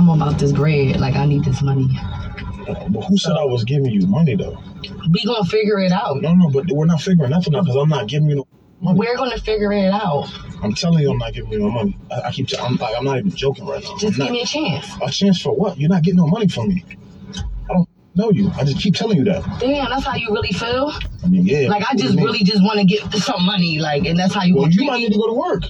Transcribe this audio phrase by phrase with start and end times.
[0.00, 0.98] I'm about this bread.
[0.98, 1.86] Like I need this money.
[2.66, 4.58] But who said I was giving you money though?
[5.10, 6.22] We gonna figure it out.
[6.22, 8.46] No, no, but we're not figuring nothing out because I'm not giving you no
[8.80, 8.98] money.
[8.98, 10.32] We're gonna figure it out.
[10.62, 11.98] I'm telling you, I'm not giving you no money.
[12.10, 13.98] I, I keep, t- I'm like, I'm not even joking right now.
[13.98, 14.86] Just I'm give not, me a chance.
[15.02, 15.78] a chance for what?
[15.78, 16.82] You're not getting no money from me.
[17.68, 18.50] I don't know you.
[18.56, 19.44] I just keep telling you that.
[19.60, 20.94] Damn, that's how you really feel.
[21.22, 21.68] I mean, yeah.
[21.68, 23.78] Like I just really just want to get some money.
[23.80, 25.64] Like, and that's how you Well, you might need to go to work.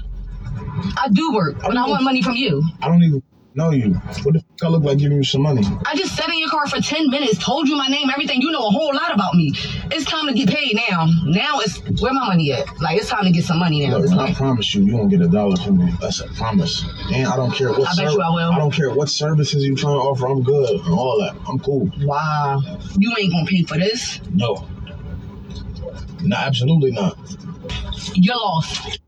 [0.96, 2.62] I do work, but I want money from you.
[2.80, 3.22] I don't even
[3.54, 3.94] know you.
[3.94, 5.62] What the f- I look like giving you some money?
[5.86, 8.40] I just sat in your car for 10 minutes, told you my name, everything.
[8.42, 9.52] You know a whole lot about me.
[9.90, 11.06] It's time to get paid now.
[11.24, 12.80] Now it's where my money at?
[12.80, 13.96] Like it's time to get some money now.
[13.96, 15.92] Look, It's I promise you, you won't get a dollar from me.
[16.00, 16.84] That's a promise.
[17.12, 17.88] And I don't care what.
[17.88, 18.52] I bet you I will.
[18.52, 20.26] I don't care what services you trying to offer.
[20.28, 21.36] I'm good and all that.
[21.48, 21.90] I'm cool.
[22.02, 22.60] wow,
[22.98, 24.20] you ain't gonna pay for this.
[24.32, 24.66] No.
[26.22, 27.16] No, absolutely not.
[28.14, 29.00] You're lost.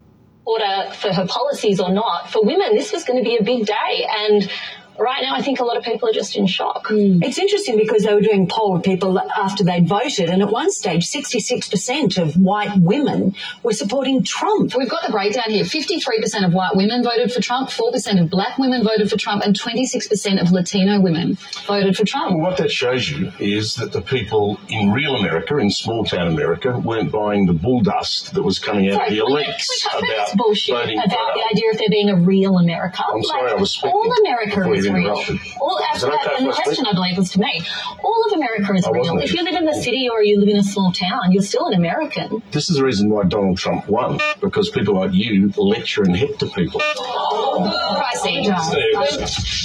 [0.45, 3.67] Order for her policies or not, for women, this was going to be a big
[3.67, 4.09] day.
[4.09, 4.51] And
[4.99, 6.89] right now, I think a lot of people are just in shock.
[6.89, 7.23] Hmm.
[7.23, 10.71] It's interesting because they were doing poll of people after they'd voted, and at one
[10.71, 14.75] stage, 66% of white women were supporting Trump.
[14.77, 15.65] We've got the breakdown here.
[15.65, 19.59] 53% of white women voted for Trump, 4% of black women voted for Trump, and
[19.59, 22.37] 26% of Latino women voted for Trump.
[22.37, 26.29] Well, what that shows you is that the people in real America, in small town
[26.29, 29.67] America, weren't buying the bull dust that was coming out Sorry, of the elites can
[29.69, 33.03] we cut through about bullshit voting about the idea of there being a real America.
[33.07, 35.25] I'm sorry, I was speaking all America before is real.
[35.61, 36.87] All, after that, and the question?
[36.87, 37.63] I believe was to me.
[38.03, 39.19] All of America is real.
[39.19, 41.67] If you live in the city or you live in a small town, you're still
[41.67, 42.43] an American.
[42.51, 46.47] This is the reason why Donald Trump won, because people like you lecture and hector
[46.49, 46.81] people.
[46.81, 48.51] Pricey.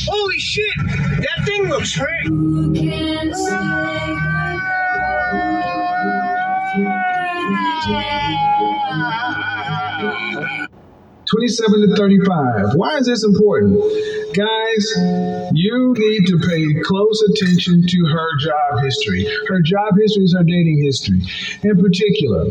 [0.09, 0.77] Holy shit!
[0.77, 2.27] That thing looks fake.
[11.29, 12.75] 27 to 35.
[12.75, 13.79] Why is this important?
[14.33, 14.93] Guys,
[15.53, 19.27] you need to pay close attention to her job history.
[19.47, 21.21] Her job history is her dating history.
[21.63, 22.45] In particular,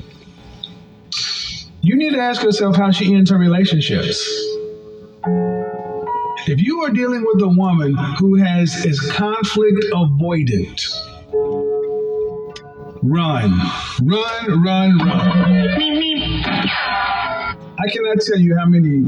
[1.80, 4.20] you need to ask yourself how she ends her relationships.
[6.48, 10.80] If you are dealing with a woman who has is conflict avoidant,
[13.02, 13.58] run,
[14.02, 15.76] run, run, run.
[17.78, 19.04] I cannot tell you how many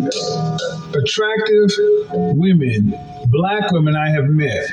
[0.95, 1.71] attractive
[2.37, 2.95] women,
[3.27, 4.67] black women I have met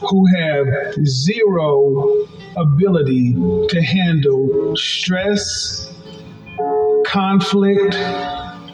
[0.00, 2.26] who have zero
[2.56, 3.34] ability
[3.68, 5.92] to handle stress,
[7.06, 7.94] conflict,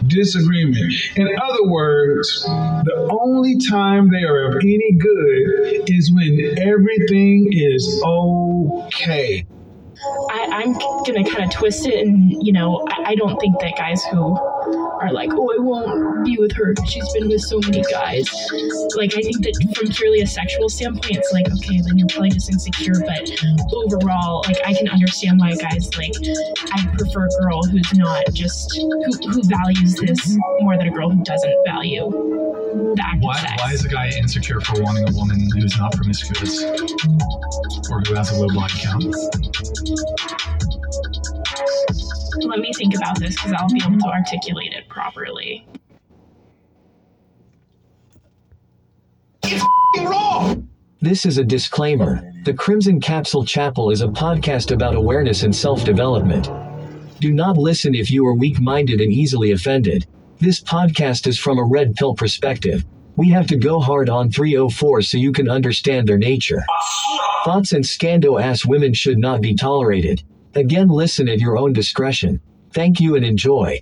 [0.07, 0.93] disagreement.
[1.17, 8.03] In other words, the only time they are of any good is when everything is
[8.05, 9.45] okay.
[10.31, 10.73] I, I'm
[11.05, 14.37] gonna kind of twist it, and you know, I, I don't think that guys who
[15.01, 18.29] are like, oh, I won't be with her she's been with so many guys.
[18.97, 22.31] Like, I think that from purely a sexual standpoint, it's like, okay, then you're probably
[22.31, 22.95] just insecure.
[23.01, 23.31] But
[23.73, 26.13] overall, like, I can understand why guys like,
[26.73, 28.89] I prefer a girl who's not just who,
[29.31, 32.11] who values this more than a girl who doesn't value
[32.95, 33.63] the act of Why, sex.
[33.63, 36.63] why is a guy insecure for wanting a woman who's not promiscuous
[37.91, 39.05] or who has a low body count?
[42.37, 45.67] Let me think about this because I'll be able to articulate it properly.
[51.01, 52.33] This is a disclaimer.
[52.45, 56.49] The Crimson Capsule Chapel is a podcast about awareness and self development.
[57.21, 60.07] Do not listen if you are weak minded and easily offended.
[60.39, 62.85] This podcast is from a red pill perspective.
[63.17, 66.65] We have to go hard on 304 so you can understand their nature.
[67.45, 70.23] Thoughts and scando ass women should not be tolerated.
[70.55, 72.41] Again, listen at your own discretion.
[72.73, 73.81] Thank you and enjoy.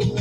[0.07, 0.16] you.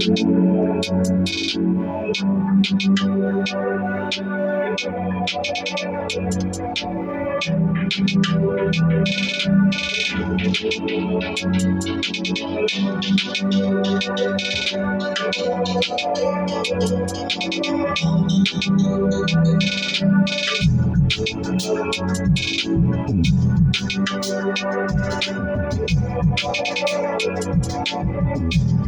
[0.00, 0.18] Thank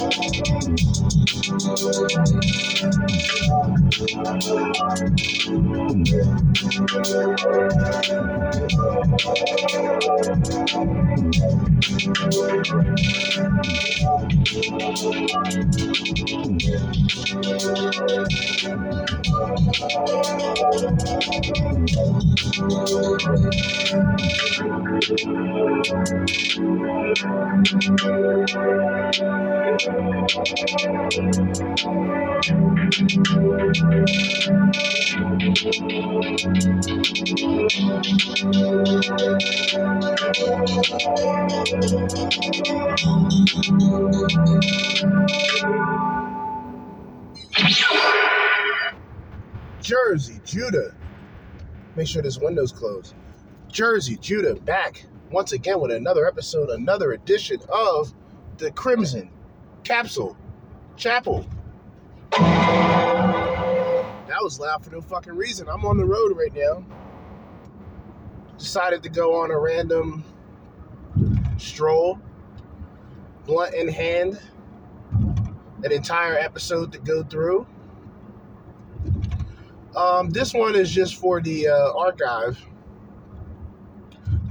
[0.00, 0.58] Thank
[9.38, 9.49] you.
[49.90, 50.94] Jerzee, Judah.
[51.96, 53.14] Make sure this window's closed.
[53.72, 58.14] Jerzee, Judah, back once again with another episode, another edition of
[58.58, 59.28] the Crimson
[59.82, 60.36] Capsule
[60.96, 61.44] Chapel.
[62.30, 65.68] That was loud for no fucking reason.
[65.68, 66.84] I'm on the road right now.
[68.58, 70.22] Decided to go on a random
[71.58, 72.20] stroll,
[73.44, 74.40] blunt in hand,
[75.82, 77.66] an entire episode to go through.
[79.96, 82.64] Um, this one is just for the uh, archive.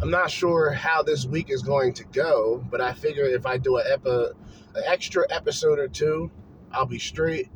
[0.01, 3.57] I'm not sure how this week is going to go, but I figure if I
[3.57, 4.33] do an, epi-
[4.75, 6.31] an extra episode or two,
[6.71, 7.49] I'll be straight.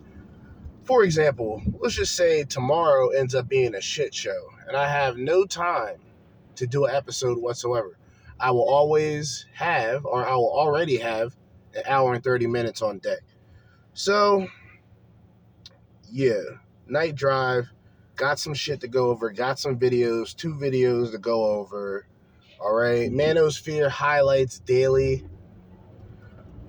[0.83, 5.17] For example, let's just say tomorrow ends up being a shit show, and I have
[5.17, 5.99] no time
[6.55, 7.97] to do an episode whatsoever.
[8.39, 11.35] I will always have, or I will already have,
[11.75, 13.21] an hour and 30 minutes on deck.
[13.93, 14.47] So,
[16.11, 16.41] yeah,
[16.87, 17.69] night drive,
[18.15, 22.07] got some shit to go over, got some videos, two videos to go over.
[22.59, 25.25] All right, Manosphere highlights daily.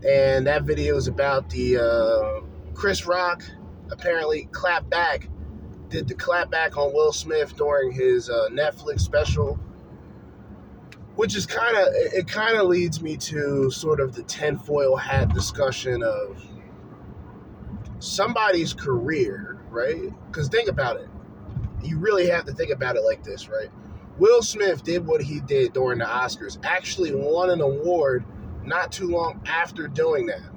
[0.06, 2.40] And that video is about the uh,
[2.74, 3.42] Chris Rock
[3.90, 5.28] apparently clap back,
[5.88, 9.58] did the clap back on Will Smith during his uh, Netflix special,
[11.14, 12.26] which is kind of it.
[12.26, 16.44] Kind of leads me to sort of the tinfoil hat discussion of
[17.98, 20.10] somebody's career, right?
[20.26, 21.08] Because think about it,
[21.82, 23.68] you really have to think about it like this, right?
[24.18, 28.24] Will Smith did what he did during the Oscars, actually won an award
[28.62, 30.54] not too long after doing that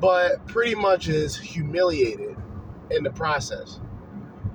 [0.00, 2.36] but pretty much is humiliated
[2.90, 3.80] in the process.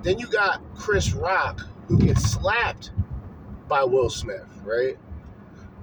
[0.02, 2.92] Then you got Chris Rock, who gets slapped
[3.68, 4.98] by Will Smith, right?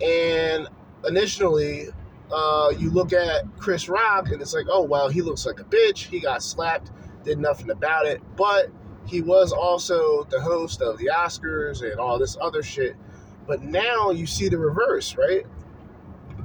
[0.04, 0.68] And
[1.08, 1.90] initially,
[2.32, 5.64] uh, you look at Chris Rock and it's like, oh, wow, he looks like a
[5.64, 6.08] bitch.
[6.08, 6.92] He got slapped,
[7.24, 8.22] did nothing about it.
[8.36, 8.70] But
[9.06, 12.96] he was also the host of the Oscars and all this other shit.
[13.48, 15.46] But now you see the reverse, right?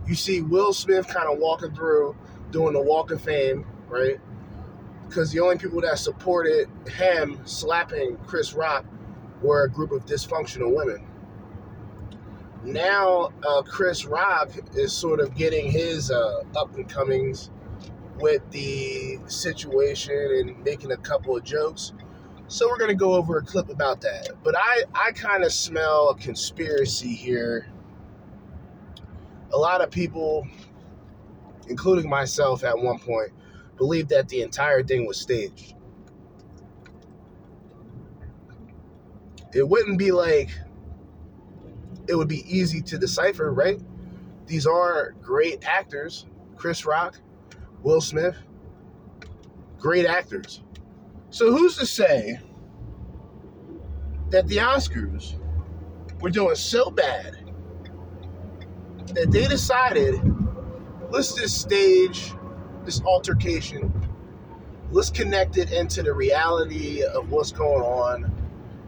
[0.07, 2.17] You see Will Smith kind of walking through
[2.51, 4.19] doing the Walk of Fame, right?
[5.07, 8.85] Because the only people that supported him slapping Chris Rock
[9.43, 11.07] were a group of dysfunctional women.
[12.65, 17.51] Now, uh, Chris Rock is sort of getting his uh, up and comings
[18.19, 21.93] with the situation and making a couple of jokes.
[22.49, 24.31] So we're gonna go over a clip about that.
[24.43, 27.69] But I, I kind of smell a conspiracy here.
[29.53, 30.47] A lot of people
[31.69, 33.33] including myself at one point,
[33.77, 35.75] believed that the entire thing was staged.
[39.53, 40.51] It wouldn't be like
[42.09, 43.81] it would be easy to decipher, right?
[44.47, 47.19] These are great actors Chris Rock,
[47.87, 48.37] Will Smith,
[49.79, 50.61] great actors.
[51.31, 52.41] So who's to say
[54.31, 55.35] that the Oscars
[56.21, 57.37] were doing so bad
[59.15, 60.21] that they decided
[61.11, 62.33] let's just stage
[62.85, 63.93] this altercation.
[64.91, 68.25] Let's connect it into the reality of what's going on.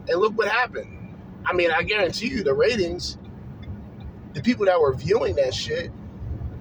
[0.09, 1.15] And look what happened.
[1.45, 3.17] I mean, I guarantee you the ratings,
[4.33, 5.89] the people that were viewing that shit,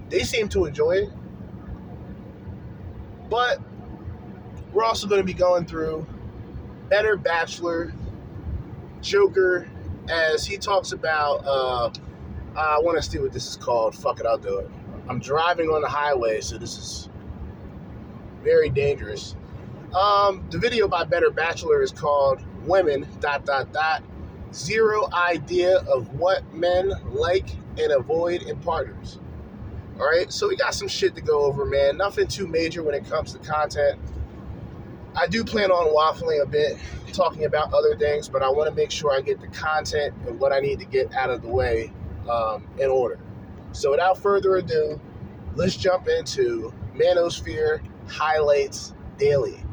[0.09, 1.11] they seem to enjoy it.
[3.29, 3.61] But
[4.73, 6.07] we're also going to be going through
[6.89, 7.93] Better Bachelor,
[9.01, 9.69] Joker,
[10.09, 11.45] as he talks about.
[11.45, 11.91] Uh,
[12.57, 13.95] I want to see what this is called.
[13.95, 14.71] Fuck it, I'll do it.
[15.09, 17.09] I'm driving on the highway, so this is
[18.43, 19.37] very dangerous.
[19.95, 24.03] Um, the video by Better Bachelor is called Women dot dot dot
[24.53, 29.19] zero idea of what men like and avoid in partners.
[29.99, 31.97] All right, so we got some shit to go over, man.
[31.97, 33.99] Nothing too major when it comes to content.
[35.17, 36.79] I do plan on waffling a bit,
[37.13, 40.39] talking about other things, but I want to make sure I get the content and
[40.39, 41.93] what I need to get out of the way
[42.31, 43.19] um, in order.
[43.73, 45.01] So, without further ado,
[45.57, 49.65] let's jump into Manosphere Highlights Daily.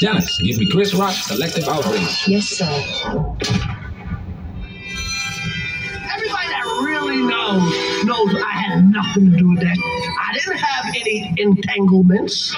[0.00, 2.26] Janice, give me Chris Rock Selective Outrage.
[2.26, 3.78] Yes, sir.
[6.32, 9.76] Everybody that really knows knows I had nothing to do with that.
[9.76, 12.56] I didn't have any entanglements.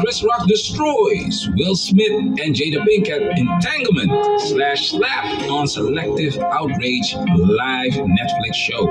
[0.00, 7.92] Chris Rock destroys Will Smith and Jada Pinkett entanglement slash slap on Selective Outrage live
[7.92, 8.86] Netflix show.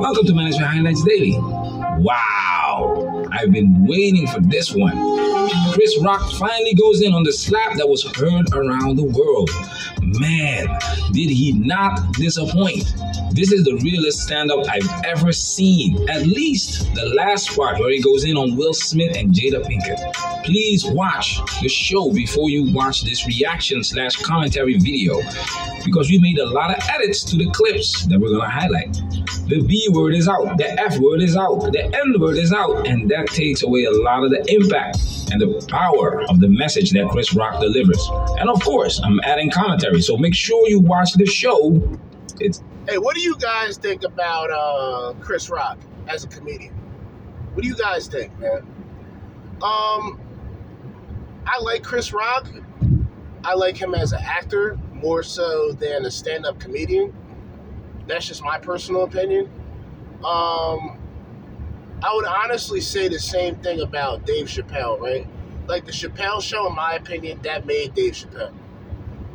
[0.00, 1.79] Welcome to Manosphere Highlights Daily.
[2.00, 4.96] Wow, I've been waiting for this one.
[5.74, 9.50] Chris Rock finally goes in on the slap that was heard around the world.
[10.18, 10.66] Man,
[11.12, 12.94] did he not disappoint?
[13.32, 16.08] This is the realest stand up I've ever seen.
[16.08, 20.44] At least the last part where he goes in on Will Smith and Jada Pinkett.
[20.44, 25.20] Please watch the show before you watch this reaction slash commentary video
[25.84, 28.94] because we made a lot of edits to the clips that we're gonna highlight.
[29.46, 32.86] The B word is out, the F word is out, the N word is out,
[32.86, 34.98] and that takes away a lot of the impact
[35.32, 38.08] and the power of the message that Chris Rock delivers.
[38.38, 41.80] And of course, I'm adding commentary, so make sure you watch the show.
[42.40, 46.72] It's Hey, what do you guys think about uh, Chris Rock as a comedian?
[47.52, 48.66] What do you guys think, man?
[49.62, 50.18] Um,
[51.46, 52.48] I like Chris Rock.
[53.44, 57.14] I like him as an actor more so than a stand-up comedian.
[58.06, 59.50] That's just my personal opinion.
[60.24, 60.99] Um,
[62.02, 65.26] I would honestly say the same thing about Dave Chappelle, right?
[65.66, 68.54] Like the Chappelle show, in my opinion, that made Dave Chappelle.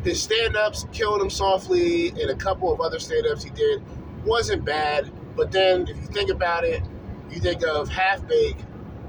[0.04, 3.84] His stand-ups, Killing Him Softly, and a couple of other stand-ups he did
[4.26, 5.12] wasn't bad.
[5.36, 6.82] But then, if you think about it,
[7.30, 8.66] you think of Half Baked.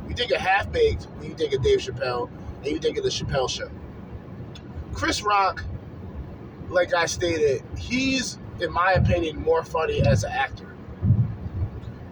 [0.08, 3.04] You think of Half Baked when you think of Dave Chappelle, and you think of
[3.04, 3.70] the Chappelle Show.
[4.92, 5.64] Chris Rock,
[6.68, 10.75] like I stated, he's, in my opinion, more funny as an actor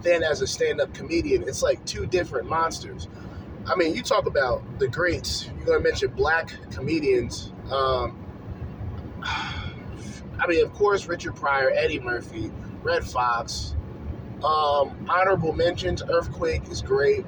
[0.04, 1.42] than as a stand-up comedian.
[1.42, 3.08] It's like two different monsters.
[3.66, 5.50] I mean, you talk about the greats.
[5.56, 7.52] You're gonna mention black comedians.
[7.70, 8.16] Um,
[9.22, 13.74] I mean, of course, Richard Pryor, Eddie Murphy, Redd Foxx.
[14.44, 17.24] Um, honorable mentions: Earthquake is great.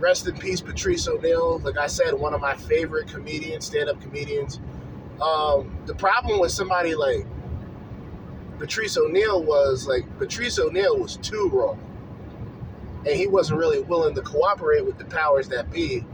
[0.00, 1.58] Rest in peace, Patrice O'Neal.
[1.60, 4.58] Like I said, one of my favorite comedians, stand-up comedians.
[5.20, 7.26] Um, the problem with somebody like
[8.60, 11.72] Patrice O'Neal was like Patrice O'Neal was too raw,
[13.06, 16.04] and he wasn't really willing to cooperate with the powers that be.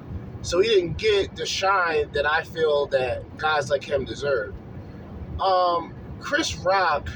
[0.43, 4.55] So he didn't get the shine that I feel that guys like him deserve.
[5.41, 7.09] Um, Chris Rock,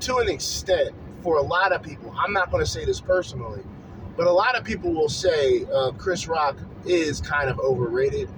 [0.00, 0.90] to an extent,
[1.22, 3.62] for a lot of people, I'm not going to say this personally,
[4.16, 8.28] but a lot of people will say uh, Chris Rock is kind of overrated.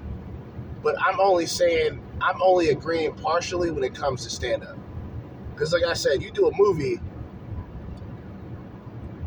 [0.83, 4.77] But I'm only saying, I'm only agreeing partially when it comes to stand up.
[5.61, 6.99] Because, like I said, you do a movie,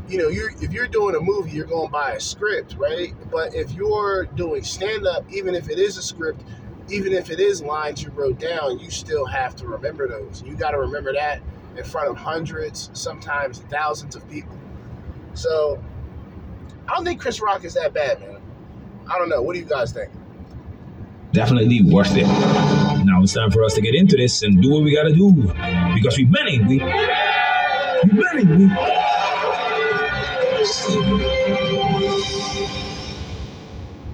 [0.09, 3.13] you know, you're if you're doing a movie, you're going by a script, right?
[3.29, 6.41] But if you're doing stand up, even if it is a script,
[6.89, 10.41] even if it is lines you wrote down, you still have to remember those.
[10.43, 11.39] You got to remember that
[11.77, 14.57] in front of hundreds, sometimes thousands of people.
[15.35, 15.79] So
[16.87, 18.41] I don't think Chris Rock is that bad, man.
[19.07, 19.43] I don't know.
[19.43, 20.09] What do you guys think?
[21.33, 22.27] Definitely worth it.
[23.05, 25.33] Now it's time for us to get into this and do what we gotta do.
[25.93, 28.67] Because we winning, we we winning, we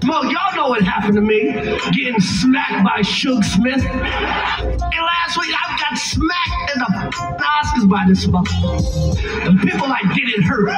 [0.02, 1.52] Mo, y'all know what happened to me.
[1.92, 3.84] Getting smacked by Suge Smith.
[3.84, 6.86] And last week I got smacked in the
[7.38, 9.46] Oscars by this motherfucker.
[9.46, 10.74] And people like, did it hurt?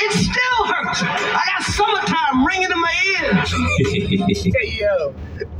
[0.00, 1.02] It still hurts.
[1.02, 3.52] I got summertime ringing in my ears.
[4.56, 5.14] hey yo.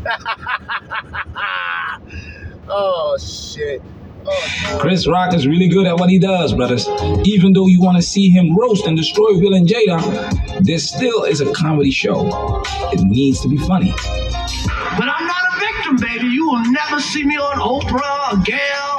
[2.68, 3.82] oh shit.
[4.24, 4.78] Oh.
[4.80, 6.86] Chris Rock is really good at what he does, brothers.
[7.24, 11.24] Even though you want to see him roast and destroy Will and Jada, this still
[11.24, 12.62] is a comedy show.
[12.92, 13.90] It needs to be funny.
[13.90, 16.28] But I'm not a victim, baby.
[16.28, 18.91] You will never see me on Oprah or Gayle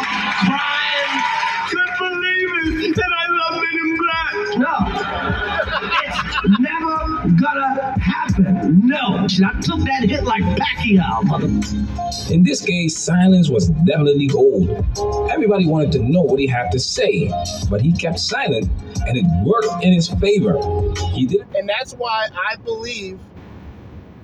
[8.73, 9.27] No.
[9.45, 11.45] I took that hit like Pacquiao, mother.
[12.33, 14.69] In this case, silence was definitely gold.
[15.31, 17.31] Everybody wanted to know what he had to say,
[17.69, 18.69] but he kept silent
[19.07, 20.57] and it worked in his favor.
[21.11, 23.19] He did and that's why I believe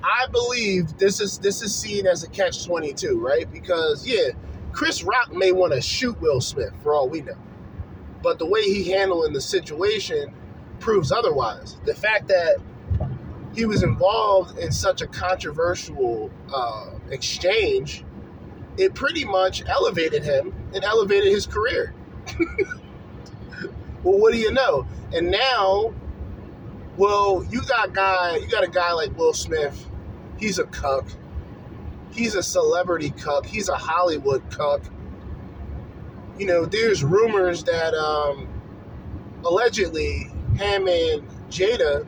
[0.02, 3.50] I believe this is this is seen as a catch 22, right?
[3.52, 4.30] Because yeah,
[4.72, 7.36] Chris Rock may want to shoot Will Smith for all we know.
[8.22, 10.34] But the way he handling the situation
[10.78, 11.76] proves otherwise.
[11.84, 12.56] The fact that
[13.54, 18.04] he was involved in such a controversial uh, exchange,
[18.76, 21.92] it pretty much elevated him and elevated his career.
[24.02, 24.86] well, what do you know?
[25.12, 25.92] And now,
[26.96, 29.88] well, you got guy, you got a guy like Will Smith.
[30.38, 31.06] He's a cuck.
[32.12, 33.46] He's a celebrity cuck.
[33.46, 34.82] He's a Hollywood cuck.
[36.38, 38.48] You know, there's rumors that um,
[39.44, 42.06] allegedly him and Jada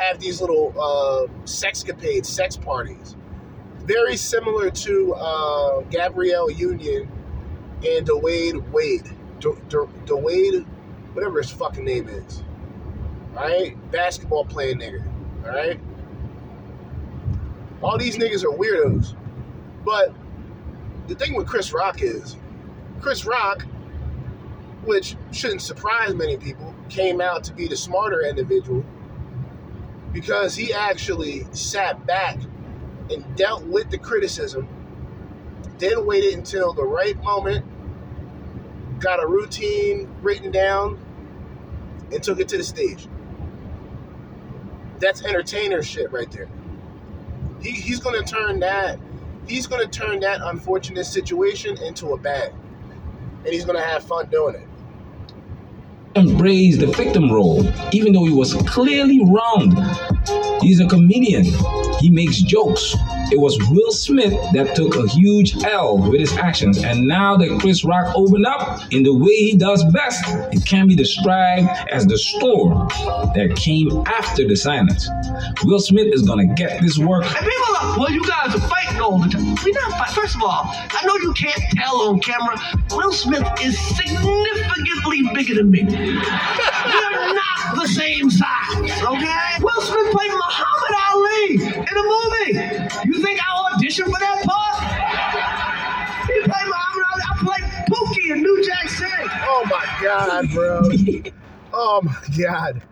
[0.00, 3.16] have these little uh, sexcapades, sex parties,
[3.80, 7.10] very similar to uh, Gabrielle Union
[7.86, 9.10] and Dwyane Wade,
[9.40, 10.66] Dwayne,
[11.12, 12.42] whatever his fucking name is,
[13.36, 15.04] all right, basketball playing nigga,
[15.44, 15.80] all right.
[17.82, 19.16] All these niggas are weirdos,
[19.84, 20.12] but
[21.08, 22.36] the thing with Chris Rock is,
[23.00, 23.62] Chris Rock,
[24.84, 28.84] which shouldn't surprise many people, came out to be the smarter individual
[30.12, 32.38] because he actually sat back
[33.10, 34.68] and dealt with the criticism,
[35.78, 37.64] then waited until the right moment,
[38.98, 40.98] got a routine written down,
[42.12, 43.08] and took it to the stage.
[44.98, 46.48] That's entertainer shit right there.
[47.62, 48.98] He, he's to turn that
[49.46, 52.52] he's to turn that unfortunate situation into a bag,
[53.44, 54.69] and he's to have fun doing it
[56.16, 59.78] embrace the victim role, even though he was clearly wronged.
[60.60, 61.44] He's a comedian.
[62.00, 62.96] He makes jokes.
[63.32, 67.60] It was Will Smith that took a huge L with his actions, and now that
[67.60, 72.06] Chris Rock opened up in the way he does best, it can be described as
[72.06, 72.88] the storm
[73.34, 75.08] that came after the silence.
[75.64, 77.24] Will Smith is gonna get this work.
[77.24, 79.54] And people are, like, well, you guys are fighting all the time.
[79.64, 80.14] We're not fighting.
[80.14, 82.56] First of all, I know you can't tell on camera.
[82.90, 85.84] Will Smith is significantly bigger than me.
[85.84, 89.58] We're not the same size, okay?
[89.60, 93.08] Will Smith played Muhammad Ali in a movie.
[93.08, 96.26] You think I auditioned for that part?
[96.26, 97.22] He played Muhammad Ali.
[97.28, 99.10] I played Pookie in New Jack City.
[99.42, 100.82] Oh my god, bro.
[101.72, 102.82] oh my god.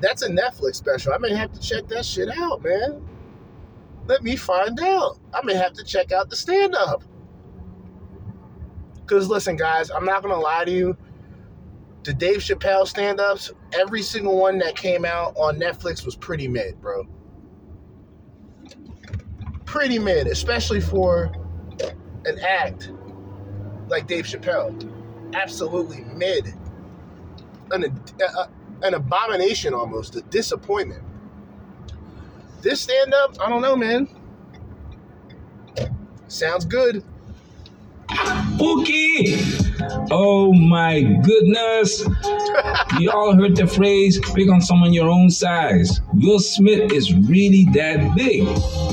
[0.00, 1.12] That's a Netflix special.
[1.12, 3.06] I may have to check that shit out, man.
[4.06, 5.18] Let me find out.
[5.34, 7.04] I may have to check out the stand up.
[8.94, 10.96] Because listen, guys, I'm not going to lie to you.
[12.02, 16.48] The Dave Chappelle stand ups, every single one that came out on Netflix was pretty
[16.48, 17.06] mid, bro.
[19.66, 21.30] Pretty mid, especially for
[22.24, 22.90] an act
[23.88, 24.90] like Dave Chappelle.
[25.34, 26.54] Absolutely mid.
[27.70, 28.46] An, uh,
[28.82, 31.02] an abomination almost, a disappointment.
[32.62, 34.08] This stand up, I don't know, man.
[36.28, 37.04] Sounds good.
[38.08, 39.69] Pookie!
[40.10, 42.00] Oh my goodness.
[42.98, 46.00] you all heard the phrase pick on someone your own size.
[46.14, 48.46] Will Smith is really that big.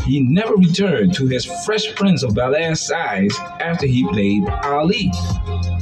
[0.04, 5.12] He never returned to his Fresh Prince of Bel Air size after he played Ali.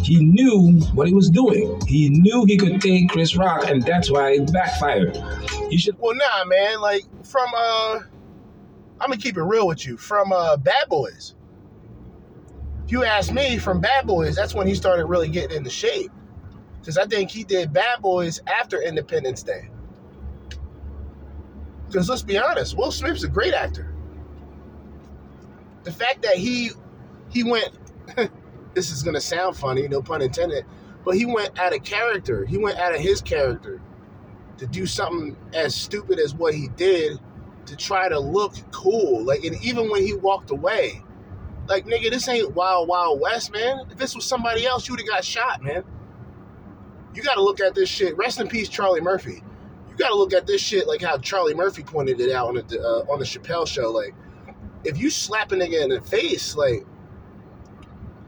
[0.02, 1.80] He knew what he was doing.
[1.88, 5.18] He knew he could take Chris Rock, and that's why it backfired.
[5.70, 5.98] He should.
[6.00, 6.80] Well, nah, man.
[6.80, 8.00] Like from uh,
[9.00, 9.98] I'm gonna keep it real with you.
[9.98, 11.35] From uh, Bad Boys.
[12.86, 16.12] If you ask me, from Bad Boys, that's when he started really getting into shape.
[16.80, 19.69] Because I think he did Bad Boys after Independence Day.
[21.88, 23.91] Because let's be honest, Will Smith's a great actor.
[25.84, 26.71] The fact that he
[27.32, 27.69] he went,
[28.76, 30.63] this is gonna sound funny, no pun intended,
[31.04, 32.45] but he went out of character.
[32.45, 33.82] He went out of his character
[34.58, 37.17] to do something as stupid as what he did
[37.65, 39.24] to try to look cool.
[39.24, 41.02] Like, and even when he walked away,
[41.67, 43.82] like, nigga, this ain't Wild Wild West, man.
[43.91, 45.84] If this was somebody else, you would have got shot, man.
[47.13, 48.15] You got to look at this shit.
[48.17, 49.41] Rest in peace, Charlie Murphy.
[49.89, 52.56] You got to look at this shit like how Charlie Murphy pointed it out on
[52.56, 53.89] the uh, on the Chappelle show.
[53.89, 54.13] Like,
[54.84, 56.86] if you slap a nigga in the face, like,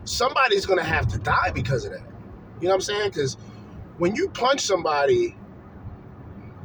[0.05, 2.01] somebody's gonna have to die because of that.
[2.61, 3.11] You know what I'm saying?
[3.11, 3.35] Because
[3.97, 5.35] when you punch somebody,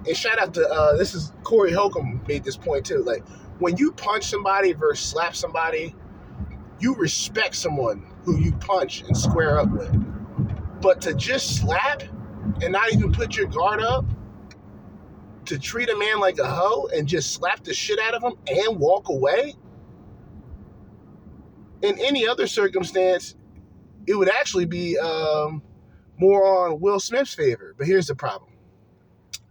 [0.06, 3.02] and shout out to uh, this is Corey Holcomb made this point too.
[3.02, 3.26] Like,
[3.58, 5.94] when you punch somebody versus slap somebody,
[6.82, 10.82] you respect someone who you punch and square up with.
[10.82, 12.02] But to just slap
[12.60, 14.04] and not even put your guard up,
[15.44, 18.32] to treat a man like a hoe and just slap the shit out of him
[18.48, 19.54] and walk away,
[21.82, 23.36] in any other circumstance,
[24.06, 25.62] it would actually be um,
[26.16, 27.74] more on Will Smith's favor.
[27.78, 28.52] But here's the problem.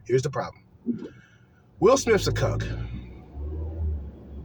[0.06, 0.64] Here's the problem.
[1.80, 2.64] Will Smith's a cuck.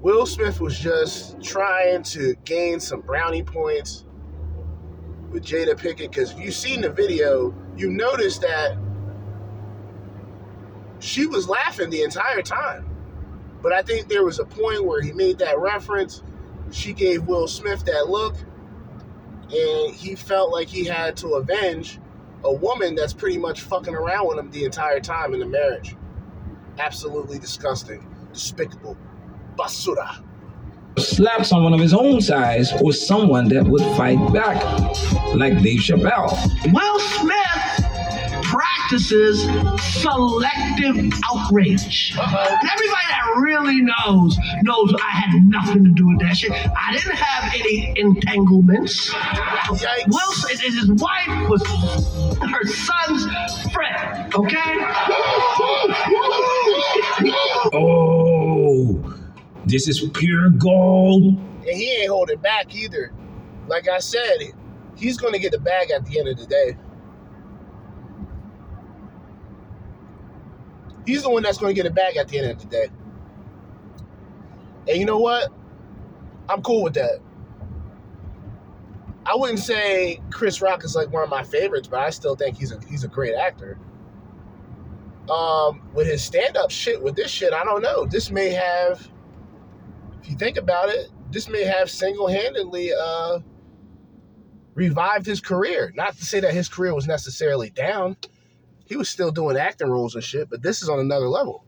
[0.06, 4.04] Will Smith was just trying to gain some brownie points
[5.32, 8.78] with Jada Pinkett because if you've seen the video, you notice that
[11.00, 12.88] she was laughing the entire time.
[13.60, 16.22] But I think there was a point where he made that reference.
[16.70, 18.36] She gave Will Smith that look,
[19.50, 21.98] and he felt like he had to avenge
[22.44, 25.96] a woman that's pretty much fucking around with him the entire time in the marriage.
[26.78, 28.96] Absolutely disgusting, despicable,
[29.56, 30.22] basura.
[30.98, 34.62] slap someone of his own size or someone that would fight back,
[35.34, 36.30] like Dave Chappelle.
[36.72, 37.86] Will Smith
[38.42, 39.42] practices
[39.82, 42.14] selective outrage.
[42.16, 46.52] And everybody that really knows knows I had nothing to do with that shit.
[46.52, 49.12] I didn't have any entanglements.
[50.06, 51.62] Will Smith and his wife was
[52.40, 53.26] her son's
[53.72, 54.34] friend.
[54.34, 54.86] Okay.
[57.72, 59.15] Oh,
[59.66, 61.24] this is pure gold.
[61.24, 63.12] And he ain't holding back either.
[63.68, 64.38] Like I said,
[64.96, 66.76] he's going to get the bag at the end of the day.
[71.04, 72.88] He's the one that's going to get it back at the end of the day.
[74.88, 75.52] And you know what?
[76.48, 77.20] I'm cool with that.
[79.24, 82.56] I wouldn't say Chris Rock is like one of my favorites, but I still think
[82.56, 83.76] he's a he's a great actor.
[85.28, 88.06] Um, with his stand-up shit, with this shit, I don't know.
[88.06, 89.10] This may have,
[90.26, 93.38] if you think about it, this may have single-handedly uh,
[94.74, 95.92] revived his career.
[95.94, 98.16] Not to say that his career was necessarily down.
[98.86, 101.64] He was still doing acting roles and shit, but this is on another level.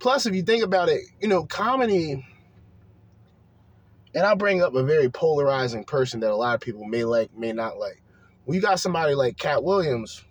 [0.00, 2.26] Plus, if you think about it, you know, comedy,
[4.12, 7.32] and I'll bring up a very polarizing person that a lot of people may like,
[7.36, 8.02] may not like.
[8.46, 10.24] When you got somebody like Katt Williams,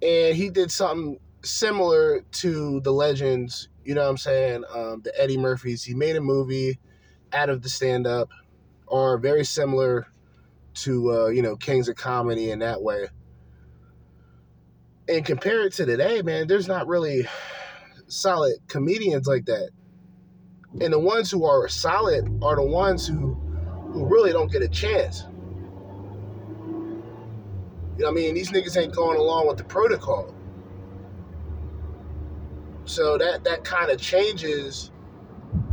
[0.00, 4.64] and he did something similar to the legends, you know what I'm saying?
[4.74, 5.84] Um, the Eddie Murphys.
[5.84, 6.78] He made a movie
[7.32, 8.30] out of the stand up,
[8.86, 10.06] or very similar
[10.74, 13.06] to, uh, you know, Kings of Comedy in that way.
[15.08, 17.26] And compare it to today, man, there's not really
[18.08, 19.70] solid comedians like that.
[20.80, 23.34] And the ones who are solid are the ones who
[23.92, 25.24] who really don't get a chance.
[27.96, 28.34] You know what I mean?
[28.34, 30.34] These niggas ain't going along with the protocol.
[32.88, 34.90] So that that kind of changes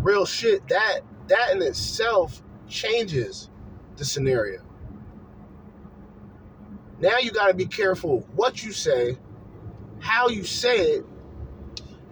[0.02, 0.68] real shit.
[0.68, 3.50] That that in itself changes
[3.96, 4.62] the scenario.
[7.00, 9.18] Now you got to be careful what you say,
[10.00, 11.06] how you say it,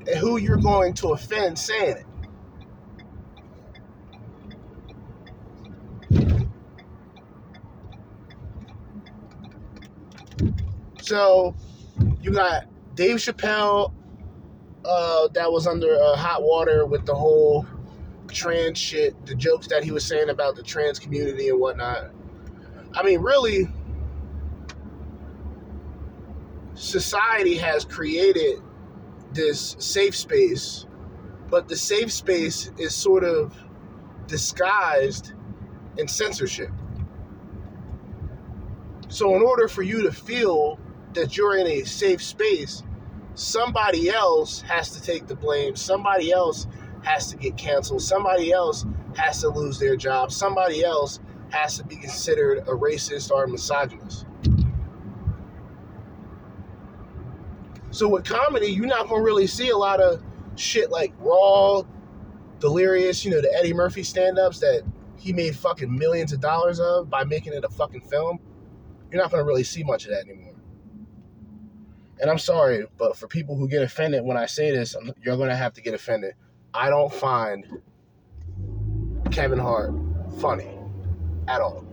[0.07, 2.05] and who you're going to offend saying it.
[11.01, 11.55] So
[12.21, 13.93] you got Dave Chappelle
[14.85, 17.65] uh, that was under uh, hot water with the whole
[18.27, 22.11] trans shit, the jokes that he was saying about the trans community and whatnot.
[22.93, 23.67] I mean, really,
[26.73, 28.61] society has created
[29.33, 30.85] this safe space,
[31.49, 33.55] but the safe space is sort of
[34.27, 35.33] disguised
[35.97, 36.69] in censorship.
[39.09, 40.79] So, in order for you to feel
[41.13, 42.83] that you're in a safe space,
[43.35, 45.75] somebody else has to take the blame.
[45.75, 46.67] Somebody else
[47.03, 48.01] has to get canceled.
[48.01, 50.31] Somebody else has to lose their job.
[50.31, 51.19] Somebody else
[51.49, 54.25] has to be considered a racist or a misogynist.
[57.91, 60.23] So with comedy, you're not gonna really see a lot of
[60.55, 61.83] shit like raw,
[62.59, 64.83] delirious, you know, the Eddie Murphy stand-ups that
[65.15, 68.39] he made fucking millions of dollars of by making it a fucking film.
[69.11, 70.52] You're not gonna really see much of that anymore.
[72.23, 75.35] And I'm sorry, but for people who get offended when I say this, I'm- you're
[75.35, 76.35] going to have to get offended.
[76.73, 77.65] I don't find
[79.29, 79.93] Kevin Hart
[80.39, 80.69] funny
[81.49, 81.83] at all.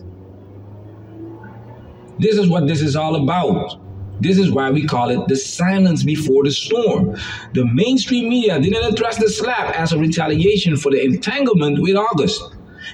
[2.21, 3.81] This is what this is all about.
[4.21, 7.16] This is why we call it the silence before the storm.
[7.55, 12.40] The mainstream media didn't address the slap as a retaliation for the entanglement with August.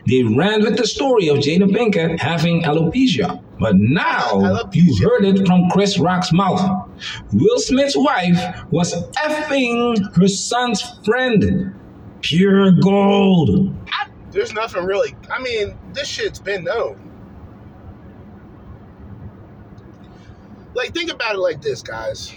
[0.07, 3.43] They ran with the story of Jada Pinkett having alopecia.
[3.59, 6.89] But now you heard it from Chris Rock's mouth.
[7.33, 8.39] Will Smith's wife
[8.71, 11.75] was effing her son's friend.
[12.21, 13.75] Pure gold.
[14.31, 15.17] There's nothing really.
[15.31, 17.01] I mean, this shit's been known.
[20.75, 22.35] Like, think about it like this, guys.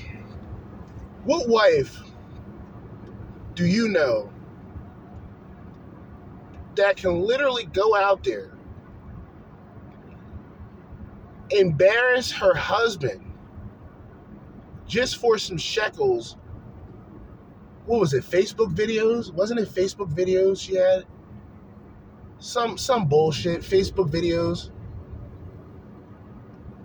[1.26, 2.00] What wife
[3.56, 4.32] do you know
[6.76, 8.52] that can literally go out there,
[11.52, 13.26] embarrass her husband
[14.88, 16.38] just for some shekels?
[17.86, 18.24] What was it?
[18.24, 19.34] Facebook videos?
[19.34, 21.06] Wasn't it Facebook videos she had?
[22.40, 24.72] some some bullshit facebook videos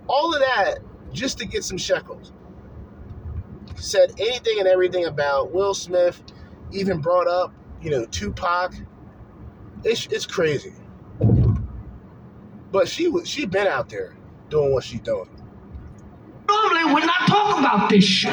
[0.07, 0.79] all of that
[1.13, 2.33] just to get some shekels
[3.75, 6.21] said anything and everything about will smith
[6.73, 8.73] even brought up you know tupac
[9.85, 10.73] it's, it's crazy
[12.71, 14.13] but she was she been out there
[14.49, 15.29] doing what she doing
[16.47, 18.31] Normally, we're not talking about this shit.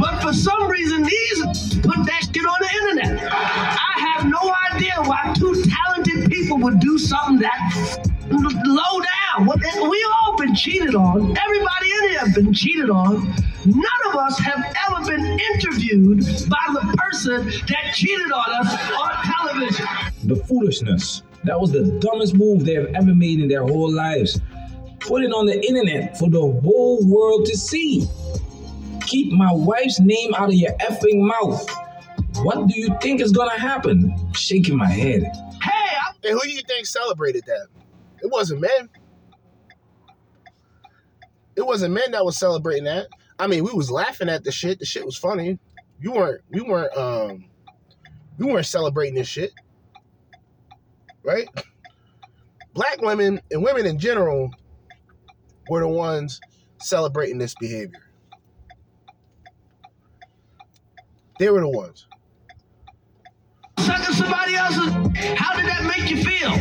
[0.00, 1.40] But for some reason, these
[1.82, 3.30] put that shit on the internet.
[3.30, 9.46] I have no idea why two talented people would do something that low down.
[9.46, 11.36] What- We all been cheated on.
[11.36, 13.26] Everybody in here have been cheated on.
[13.66, 19.10] None of us have ever been interviewed by the person that cheated on us on
[19.24, 19.86] television.
[20.24, 21.22] The foolishness.
[21.44, 24.40] That was the dumbest move they have ever made in their whole lives.
[25.06, 28.08] Put it on the internet for the whole world to see.
[29.06, 31.68] Keep my wife's name out of your effing mouth.
[32.44, 34.14] What do you think is gonna happen?
[34.34, 35.22] Shaking my head.
[35.62, 37.66] hey and who do you think celebrated that
[38.22, 38.88] it wasn't men
[41.54, 43.06] it wasn't men that was celebrating that
[43.38, 45.58] i mean we was laughing at the shit the shit was funny
[46.00, 47.44] you weren't we weren't um
[48.38, 49.52] we weren't celebrating this shit
[51.22, 51.48] right
[52.74, 54.50] black women and women in general
[55.68, 56.40] were the ones
[56.78, 58.02] celebrating this behavior
[61.38, 62.06] they were the ones
[63.78, 64.92] Sucking somebody else's.
[65.36, 66.52] How did that make you feel?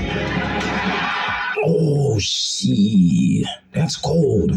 [1.65, 3.45] Oh, she.
[3.71, 4.51] That's cold.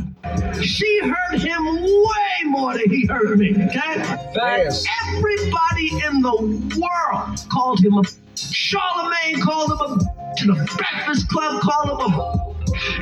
[0.60, 4.02] She hurt him way more than he hurt me, okay?
[4.34, 4.84] Facts.
[5.06, 8.02] Everybody in the world called him a
[8.36, 12.47] Charlemagne called him a and the Breakfast Club called him a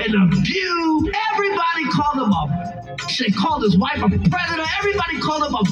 [0.00, 2.76] and View, everybody called him a
[3.18, 5.62] they called his wife a predator, everybody called him a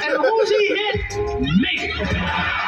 [0.00, 0.96] and who's he hit?
[1.40, 1.92] Me.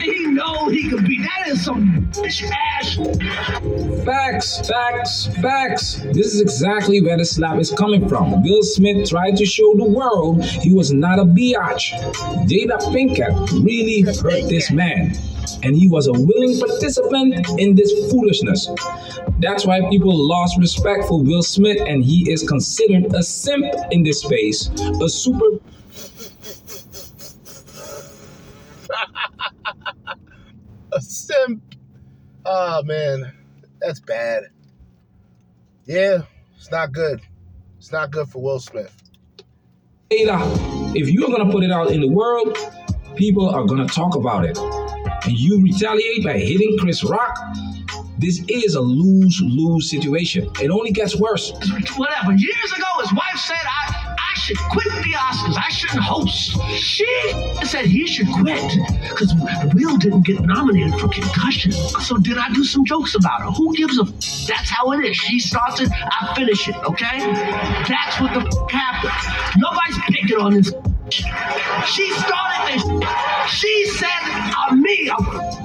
[0.00, 1.18] He know he could be.
[1.18, 4.04] That is some bitch ass.
[4.04, 5.94] Facts, facts, facts.
[6.12, 8.42] This is exactly where the slap is coming from.
[8.44, 11.90] Will Smith tried to show the world he was not a biatch.
[12.46, 15.12] Jada Pinkett really hurt this man.
[15.62, 18.68] And he was a willing participant in this foolishness.
[19.40, 24.02] That's why people lost respect for Will Smith, and he is considered a simp in
[24.02, 24.68] this space.
[25.00, 25.44] A super
[30.92, 31.62] a simp.
[32.44, 33.32] Oh man,
[33.80, 34.44] that's bad.
[35.84, 36.22] Yeah,
[36.56, 37.20] it's not good.
[37.78, 38.94] It's not good for Will Smith.
[40.94, 42.56] If you're gonna put it out in the world,
[43.14, 44.58] people are gonna talk about it.
[45.28, 47.36] And you retaliate by hitting Chris Rock,
[48.16, 50.50] this is a lose-lose situation.
[50.58, 51.52] It only gets worse.
[51.96, 52.32] whatever.
[52.32, 55.56] Years ago, his wife said I, I should quit the Oscars.
[55.58, 56.56] I shouldn't host.
[56.80, 57.06] She
[57.62, 58.72] said he should quit
[59.10, 59.34] because
[59.74, 61.72] Will didn't get nominated for concussion.
[61.72, 63.50] So did I do some jokes about her?
[63.50, 64.04] Who gives a?
[64.04, 65.14] F- That's how it is.
[65.14, 66.74] She starts it, I finish it.
[66.88, 67.18] Okay?
[67.86, 69.60] That's what the f- happened.
[69.60, 70.72] Nobody's picking on this.
[71.10, 73.50] She started this.
[73.50, 75.10] She said uh, me,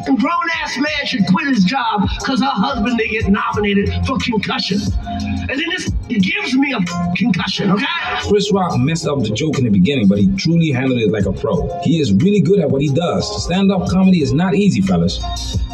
[0.07, 4.17] a grown ass man, should quit his job because her husband didn't get nominated for
[4.17, 4.79] concussion.
[5.01, 6.79] And then this gives me a
[7.15, 7.85] concussion, okay?
[8.27, 11.25] Chris Rock messed up the joke in the beginning, but he truly handled it like
[11.25, 11.81] a pro.
[11.81, 13.45] He is really good at what he does.
[13.45, 15.21] Stand up comedy is not easy, fellas.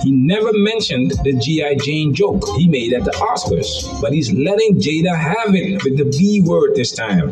[0.04, 1.76] He never mentioned the G.I.
[1.76, 6.06] Jane joke he made at the Oscars, but he's letting Jada have it with the
[6.06, 7.32] B word this time.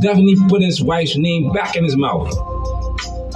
[0.00, 2.30] Definitely put his wife's name back in his mouth.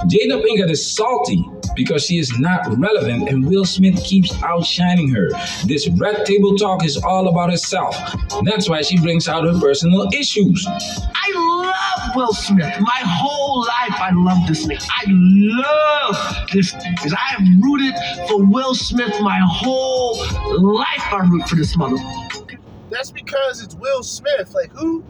[0.07, 1.43] Jada Pinkett is salty
[1.75, 5.29] because she is not relevant and Will Smith keeps outshining her.
[5.65, 7.95] This red table talk is all about herself.
[8.43, 10.65] That's why she brings out her personal issues.
[10.67, 12.79] I love Will Smith.
[12.79, 14.87] My whole life, I love this nigga.
[14.89, 17.93] I love this because I have rooted
[18.27, 20.17] for Will Smith my whole
[20.61, 21.13] life.
[21.13, 21.97] I root for this mother.
[22.89, 24.53] That's because it's Will Smith.
[24.53, 25.03] Like who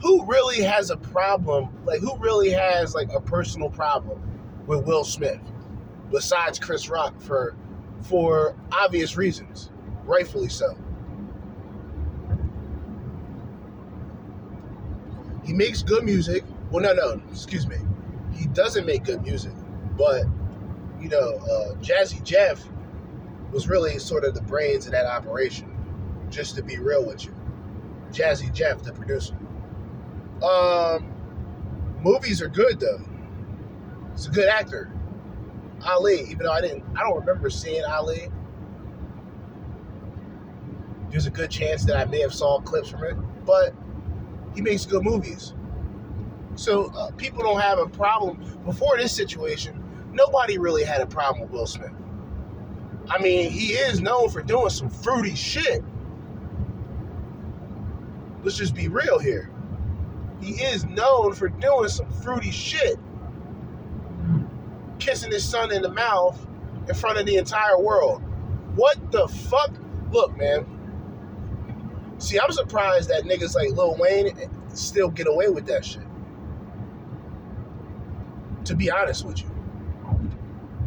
[0.00, 1.68] who really has a problem?
[1.84, 4.20] Like who really has like a personal problem
[4.66, 5.40] with Will Smith
[6.12, 7.56] besides Chris Rock for
[8.02, 9.70] for obvious reasons,
[10.04, 10.76] rightfully so.
[15.44, 16.44] He makes good music.
[16.70, 17.76] Well, no, no, excuse me.
[18.32, 19.52] He doesn't make good music,
[19.96, 20.24] but
[21.00, 22.62] you know, uh, Jazzy Jeff
[23.50, 25.68] was really sort of the brains of that operation.
[26.30, 27.34] Just to be real with you,
[28.10, 29.36] Jazzy Jeff, the producer.
[30.42, 31.12] Um,
[32.02, 33.00] movies are good though.
[34.12, 34.90] He's a good actor.
[35.84, 38.28] Ali, even though I didn't, I don't remember seeing Ali.
[41.10, 43.74] There's a good chance that I may have saw clips from it, but
[44.54, 45.54] he makes good movies.
[46.54, 48.38] So uh, people don't have a problem.
[48.64, 51.92] Before this situation, nobody really had a problem with Will Smith.
[53.08, 55.82] I mean, he is known for doing some fruity shit.
[58.42, 59.50] Let's just be real here.
[60.40, 62.98] He is known for doing some fruity shit.
[65.02, 66.46] Kissing his son in the mouth
[66.88, 68.22] in front of the entire world.
[68.76, 69.72] What the fuck?
[70.12, 70.64] Look, man.
[72.18, 76.04] See, I'm surprised that niggas like Lil Wayne still get away with that shit.
[78.66, 79.50] To be honest with you.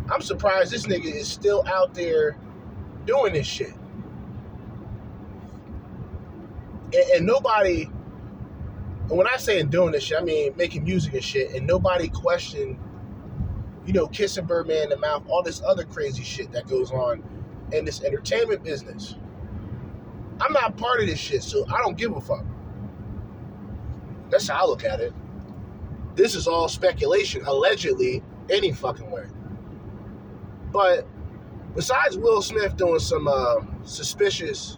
[0.09, 2.37] I'm surprised this nigga is still out there
[3.05, 3.73] doing this shit.
[6.93, 7.89] And, and nobody,
[9.09, 12.07] and when I say doing this shit, I mean making music and shit, and nobody
[12.07, 12.77] questioned,
[13.85, 17.23] you know, kissing Birdman in the mouth, all this other crazy shit that goes on
[17.71, 19.15] in this entertainment business.
[20.41, 22.43] I'm not part of this shit, so I don't give a fuck.
[24.29, 25.13] That's how I look at it.
[26.15, 29.25] This is all speculation, allegedly, any fucking way.
[30.71, 31.07] But
[31.75, 34.77] besides Will Smith doing some uh, suspicious,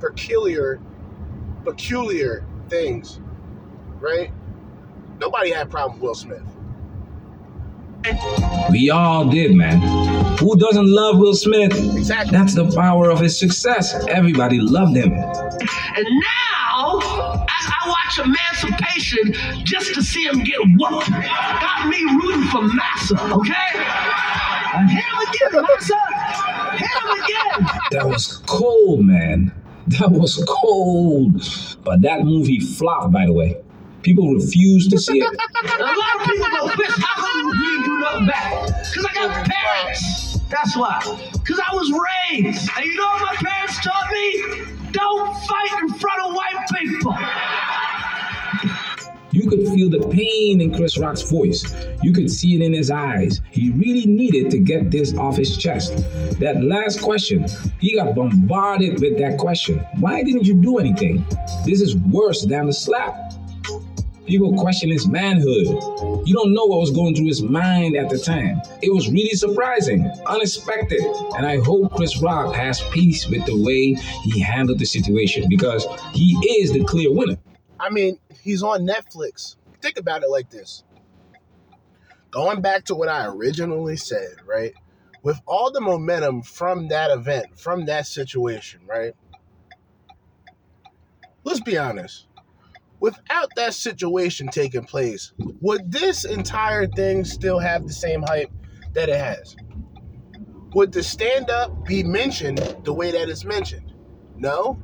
[0.00, 0.80] peculiar,
[1.64, 3.20] peculiar things,
[3.98, 4.30] right?
[5.18, 6.55] Nobody had a problem with Will Smith.
[8.70, 9.80] We all did, man.
[10.38, 11.72] Who doesn't love Will Smith?
[11.96, 12.30] Exactly.
[12.30, 13.94] That's the power of his success.
[14.08, 15.12] Everybody loved him.
[15.12, 19.32] And now, as I watch Emancipation
[19.64, 23.80] just to see him get whooped, got me rooting for Massa, okay?
[24.74, 26.00] And hit him again, Massa!
[26.76, 27.80] Hit him again!
[27.92, 29.52] That was cold, man.
[29.86, 31.40] That was cold.
[31.84, 33.56] But that movie flopped, by the way.
[34.06, 35.24] People refuse to see it.
[35.24, 38.66] A lot of people go, Chris, how come you didn't do nothing back?
[38.88, 40.38] Because I got parents.
[40.48, 41.00] That's why.
[41.32, 42.70] Because I was raised.
[42.76, 44.92] And you know what my parents taught me?
[44.92, 47.16] Don't fight in front of white people.
[49.32, 51.74] You could feel the pain in Chris Rock's voice.
[52.00, 53.42] You could see it in his eyes.
[53.50, 55.96] He really needed to get this off his chest.
[56.38, 57.44] That last question,
[57.80, 59.84] he got bombarded with that question.
[59.98, 61.26] Why didn't you do anything?
[61.66, 63.25] This is worse than a slap.
[64.26, 65.68] People question his manhood.
[66.26, 68.60] You don't know what was going through his mind at the time.
[68.82, 71.04] It was really surprising, unexpected,
[71.36, 75.86] and I hope Chris Rock has peace with the way he handled the situation because
[76.12, 77.36] he is the clear winner.
[77.78, 79.54] I mean, he's on Netflix.
[79.80, 80.82] Think about it like this.
[82.32, 84.74] Going back to what I originally said, right?
[85.22, 89.14] With all the momentum from that event, from that situation, right?
[91.44, 92.26] Let's be honest.
[93.00, 98.50] Without that situation taking place, would this entire thing still have the same hype
[98.94, 99.54] that it has?
[100.74, 103.92] Would the stand up be mentioned the way that it's mentioned?
[104.36, 104.82] No?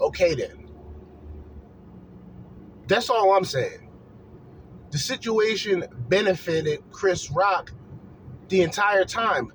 [0.00, 0.68] Okay then.
[2.86, 3.90] That's all I'm saying.
[4.90, 7.72] The situation benefited Chris Rock
[8.48, 9.52] the entire time.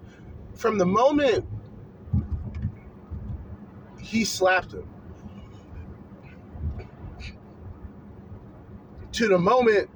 [0.53, 1.45] From the moment
[3.99, 4.87] he slapped him
[9.16, 9.89] to the moment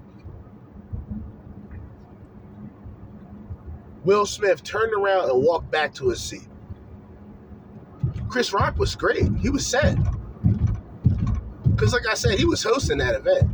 [4.06, 6.48] Will Smith turned around and walked back to his seat.
[8.30, 9.28] Chris Rock was great.
[9.40, 9.98] He was set.
[11.70, 13.50] Because, like I said, he was hosting that event.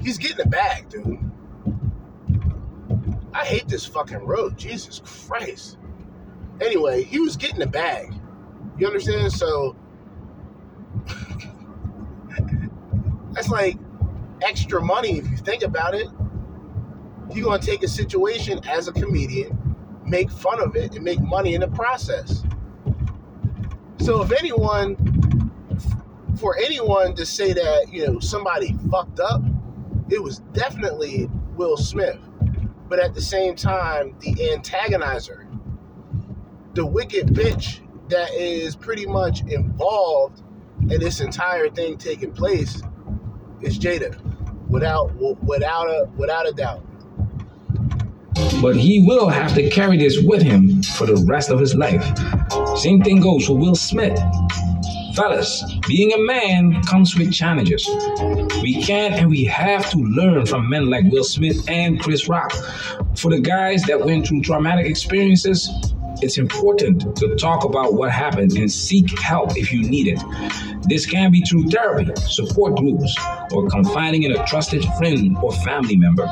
[0.00, 1.18] He's getting the bag, dude.
[3.32, 4.58] I hate this fucking road.
[4.58, 5.78] Jesus Christ.
[6.60, 8.12] Anyway, he was getting the bag.
[8.76, 9.32] You understand?
[9.32, 9.76] So,
[13.32, 13.76] that's like
[14.42, 16.08] extra money if you think about it.
[17.34, 21.54] you're to take a situation as a comedian, make fun of it, and make money
[21.54, 22.42] in the process.
[24.00, 24.96] So if anyone,
[26.38, 29.42] for anyone to say that, you know, somebody fucked up,
[30.08, 32.18] it was definitely Will Smith.
[32.88, 35.46] But at the same time, the antagonizer,
[36.74, 40.42] the wicked bitch that is pretty much involved
[40.80, 42.82] in this entire thing taking place
[43.62, 44.18] is Jada.
[44.68, 46.84] Without without a without a doubt.
[48.62, 52.04] But he will have to carry this with him for the rest of his life.
[52.76, 54.18] Same thing goes for Will Smith.
[55.14, 57.88] Fellas, being a man comes with challenges.
[58.62, 62.52] We can and we have to learn from men like Will Smith and Chris Rock.
[63.16, 65.68] For the guys that went through traumatic experiences,
[66.22, 70.22] it's important to talk about what happened and seek help if you need it.
[70.88, 73.16] This can be through therapy, support groups,
[73.52, 76.28] or confiding in a trusted friend or family member.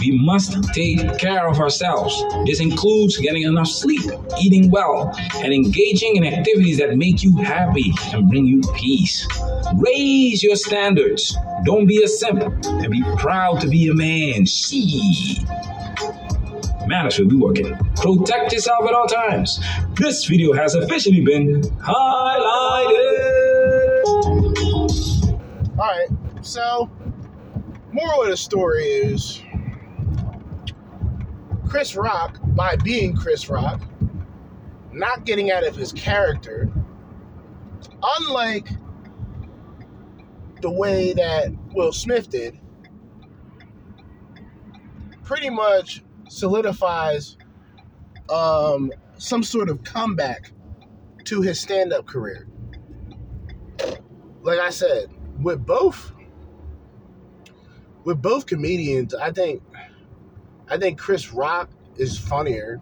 [0.00, 2.24] We must take care of ourselves.
[2.46, 4.00] This includes getting enough sleep,
[4.40, 9.26] eating well, and engaging in activities that make you happy and bring you peace.
[9.76, 11.36] Raise your standards.
[11.64, 14.46] Don't be a simp and be proud to be a man.
[14.46, 15.38] She.
[16.90, 17.76] Manners will be working.
[17.94, 19.60] Protect yourself at all times.
[19.94, 23.20] This video has officially been highlighted.
[25.78, 26.08] All right,
[26.42, 26.90] so
[27.92, 29.40] moral of the story is
[31.68, 33.80] Chris Rock, by being Chris Rock,
[34.92, 36.68] not getting out of his character,
[38.18, 38.68] unlike
[40.60, 42.58] the way that Will Smith did,
[45.22, 47.36] pretty much solidifies
[48.30, 50.52] um, some sort of comeback
[51.24, 52.46] to his stand up career.
[54.42, 55.08] Like I said,
[55.42, 56.12] with both
[58.04, 59.62] with both comedians, I think
[60.68, 62.80] I think Chris Rock is funnier,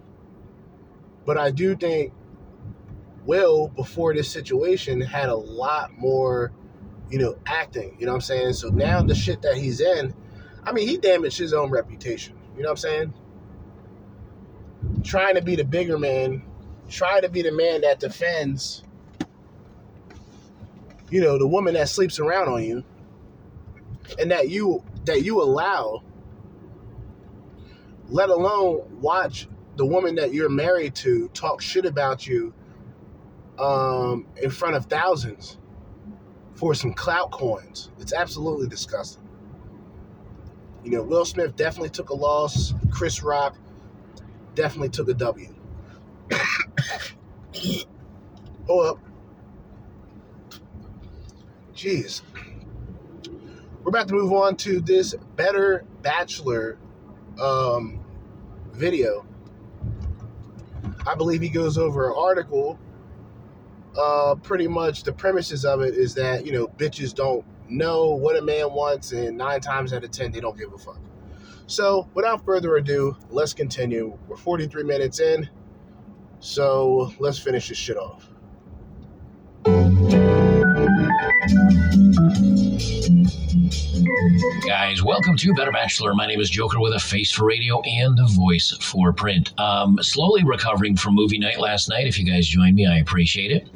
[1.24, 2.12] but I do think
[3.24, 6.53] Will before this situation had a lot more,
[7.11, 7.96] you know, acting.
[7.99, 8.53] You know what I'm saying?
[8.53, 10.14] So now the shit that he's in,
[10.64, 12.36] I mean, he damaged his own reputation.
[12.55, 13.14] You know what I'm saying?
[15.03, 16.42] Trying to be the bigger man,
[16.88, 18.82] trying to be the man that defends,
[21.11, 22.84] you know, the woman that sleeps around on you,
[24.18, 26.03] and that you that you allow
[28.11, 32.53] let alone watch the woman that you're married to talk shit about you
[33.59, 35.59] um, in front of thousands
[36.55, 37.90] for some clout coins.
[38.01, 39.22] It's absolutely disgusting.
[40.84, 42.72] You know, Will Smith definitely took a loss.
[42.90, 43.57] Chris Rock
[44.59, 45.54] definitely took a W.
[48.66, 48.98] Hold up.
[51.74, 52.22] Jeez.
[53.82, 56.76] We're about to move on to this Better Bachelor
[57.40, 58.04] um,
[58.72, 59.24] video.
[61.06, 62.80] I believe he goes over an article.
[63.96, 68.36] Uh, pretty much the premises of it is that, you know, bitches don't know what
[68.36, 70.98] a man wants, and nine times out of ten, they don't give a fuck.
[71.68, 74.18] So, without further ado, let's continue.
[74.26, 75.46] We're 43 minutes in,
[76.40, 78.26] so let's finish this shit off.
[84.66, 86.14] Guys, welcome to Better Bachelor.
[86.14, 89.52] My name is Joker with a face for radio and a voice for print.
[89.60, 92.06] Um, slowly recovering from movie night last night.
[92.06, 93.68] If you guys joined me, I appreciate it.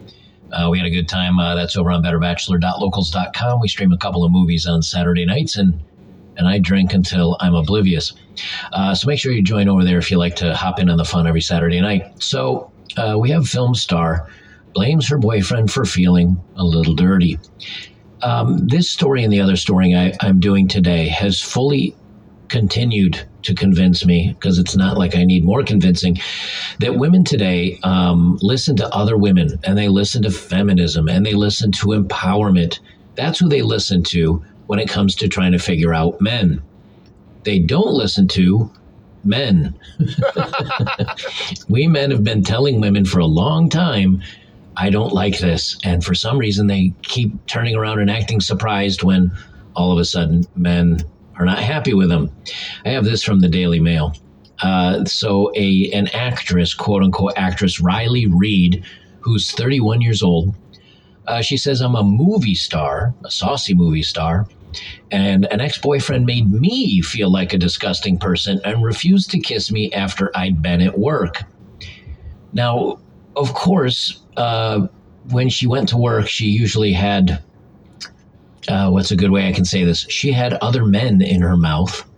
[0.51, 1.39] Uh, we had a good time.
[1.39, 3.61] Uh, that's over on betterbachelor.locals.com.
[3.61, 5.79] We stream a couple of movies on Saturday nights, and
[6.37, 8.13] and I drink until I'm oblivious.
[8.73, 10.97] Uh, so make sure you join over there if you like to hop in on
[10.97, 12.23] the fun every Saturday night.
[12.23, 14.29] So uh, we have film star
[14.75, 17.39] blames her boyfriend for feeling a little dirty.
[18.23, 21.95] Um, this story and the other story I, I'm doing today has fully
[22.49, 26.19] continued to convince me, because it's not like I need more convincing,
[26.79, 31.35] that women today um, listen to other women and they listen to feminism and they
[31.35, 32.79] listen to empowerment.
[33.15, 36.63] That's who they listen to when it comes to trying to figure out men.
[37.43, 38.71] They don't listen to
[39.23, 39.79] men.
[41.69, 44.23] we men have been telling women for a long time
[44.79, 45.77] I don't like this.
[45.85, 49.31] And for some reason, they keep turning around and acting surprised when
[49.77, 51.01] all of a sudden men
[51.39, 52.35] are not happy with them.
[52.87, 54.15] I have this from the Daily Mail.
[54.63, 58.87] Uh, so, a an actress, quote unquote actress, Riley Reid,
[59.21, 60.55] who's 31 years old,
[61.27, 64.47] uh, she says, I'm a movie star, a saucy movie star,
[65.11, 69.71] and an ex boyfriend made me feel like a disgusting person and refused to kiss
[69.71, 71.43] me after I'd been at work.
[72.53, 72.99] Now,
[73.37, 74.87] of course, uh,
[75.31, 77.43] when she went to work, she usually had
[78.69, 80.07] uh, what's a good way I can say this?
[80.09, 82.09] She had other men in her mouth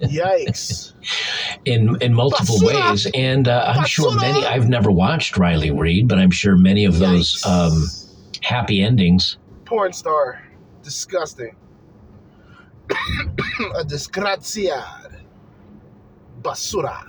[0.00, 0.92] Yikes.
[1.64, 2.90] in in multiple Basura!
[2.90, 4.44] ways, and uh, I'm sure many.
[4.44, 7.86] I've never watched Riley Reid, but I'm sure many of those um,
[8.42, 9.38] happy endings.
[9.64, 10.42] Porn star.
[10.82, 11.56] Disgusting.
[12.90, 15.22] A disgraziad.
[16.42, 17.02] Basura.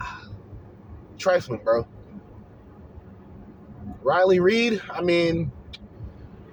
[1.17, 1.87] Trifling, bro.
[4.01, 5.51] Riley Reid, I mean,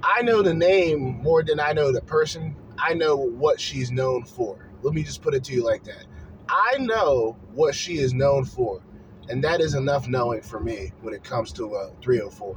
[0.03, 2.57] I know the name more than I know the person.
[2.79, 4.71] I know what she's known for.
[4.83, 6.07] Let me just put it to you like that.
[6.49, 8.83] I know what she is known for,
[9.29, 12.57] and that is enough knowing for me when it comes to uh, 304.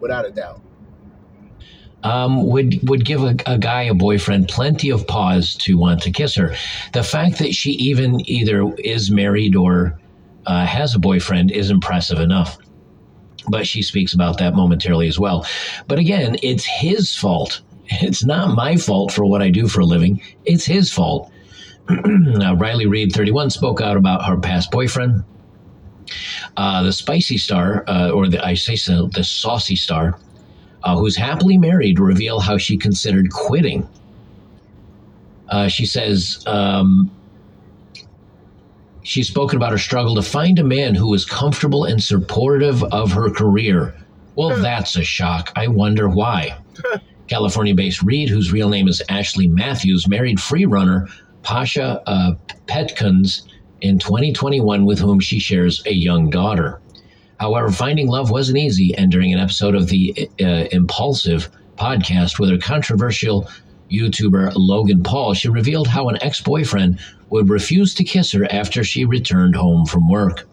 [0.00, 0.62] Without a doubt.
[2.02, 6.10] Um, would would give a, a guy a boyfriend plenty of pause to want to
[6.10, 6.54] kiss her.
[6.94, 9.98] The fact that she even either is married or
[10.46, 12.58] uh, has a boyfriend is impressive enough.
[13.48, 15.46] But she speaks about that momentarily as well.
[15.88, 17.60] But again, it's his fault.
[17.86, 20.22] It's not my fault for what I do for a living.
[20.44, 21.30] It's his fault.
[21.88, 25.24] uh, Riley Reid, 31, spoke out about her past boyfriend.
[26.56, 30.18] Uh, the spicy star, uh, or the I say so, the saucy star,
[30.82, 33.88] uh, who's happily married, reveal how she considered quitting.
[35.48, 37.10] Uh, she says um,
[39.02, 43.12] she's spoken about her struggle to find a man who is comfortable and supportive of
[43.12, 43.94] her career.
[44.36, 45.52] Well, that's a shock.
[45.56, 46.56] I wonder why.
[47.28, 51.06] California based Reid, whose real name is Ashley Matthews, married free runner
[51.42, 52.32] Pasha uh,
[52.66, 53.42] Petkuns
[53.80, 56.79] in 2021, with whom she shares a young daughter.
[57.40, 62.50] However, finding love wasn't easy, and during an episode of the uh, Impulsive podcast with
[62.50, 63.48] her controversial
[63.90, 68.84] YouTuber Logan Paul, she revealed how an ex boyfriend would refuse to kiss her after
[68.84, 70.46] she returned home from work.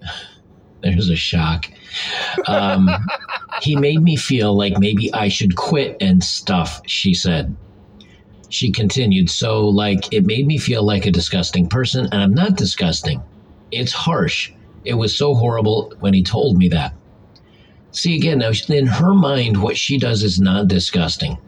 [0.80, 1.66] There's a shock.
[2.46, 2.88] Um,
[3.60, 7.54] he made me feel like maybe I should quit and stuff, she said.
[8.48, 12.56] She continued, so like it made me feel like a disgusting person, and I'm not
[12.56, 13.22] disgusting.
[13.70, 14.50] It's harsh.
[14.84, 16.94] It was so horrible when he told me that.
[17.92, 21.38] See, again, now in her mind, what she does is not disgusting.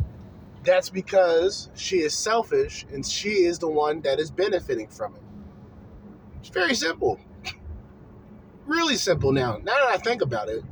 [0.62, 5.22] That's because she is selfish and she is the one that is benefiting from it.
[6.41, 7.18] It's very simple.
[8.66, 9.59] Really simple now.
[9.59, 10.64] Now that I think about it,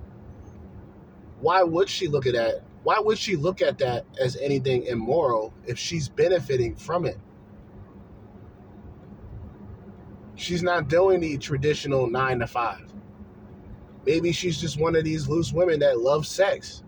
[1.40, 2.62] why would she look at that?
[2.84, 7.18] Why would she look at that as anything immoral if she's benefiting from it?
[10.34, 12.92] She's not doing the traditional nine to five.
[14.04, 16.82] Maybe she's just one of these loose women that love sex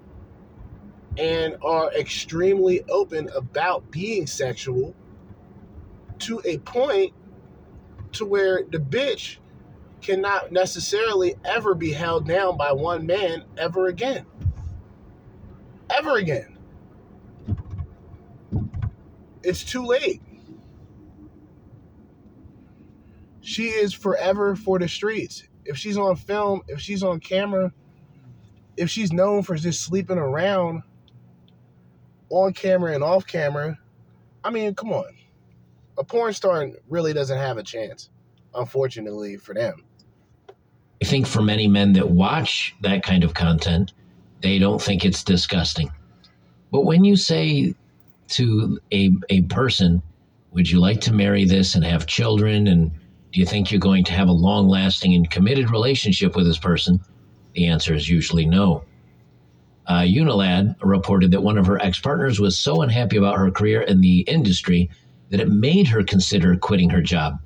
[1.17, 4.95] and are extremely open about being sexual
[6.21, 7.13] to a point
[8.13, 9.39] to where the bitch
[10.01, 14.27] cannot necessarily ever be held down by one man ever again.
[15.91, 16.59] Ever again.
[19.43, 20.23] It's too late.
[23.45, 25.45] She is forever for the streets.
[25.67, 27.73] If she's on film, if she's on camera,
[28.79, 30.83] if she's known for just sleeping around
[32.31, 33.79] on camera and off camera,
[34.43, 35.15] I mean, come on.
[35.99, 38.09] A porn star really doesn't have a chance,
[38.55, 39.85] unfortunately for them.
[41.03, 43.93] I think for many men that watch that kind of content,
[44.41, 45.93] they don't think it's disgusting.
[46.73, 47.75] But when you say
[48.29, 50.03] to a, a person,
[50.53, 52.67] would you like to marry this and have children?
[52.69, 52.91] And
[53.35, 56.57] do you think you're going to have a long lasting and committed relationship with this
[56.57, 57.01] person?
[57.55, 58.85] The answer is usually no.
[59.89, 63.82] Uh, Unilad reported that one of her ex partners was so unhappy about her career
[63.82, 64.89] in the industry
[65.30, 67.41] that it made her consider quitting her job.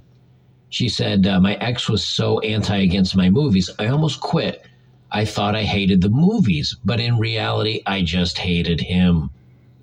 [0.69, 4.67] She said, uh, My ex was so anti against my movies, I almost quit.
[5.11, 9.31] I thought I hated the movies, but in reality, I just hated him.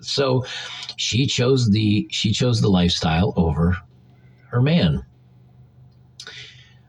[0.01, 0.45] So
[0.97, 3.75] she chose the she chose the lifestyle over
[4.49, 5.03] her man.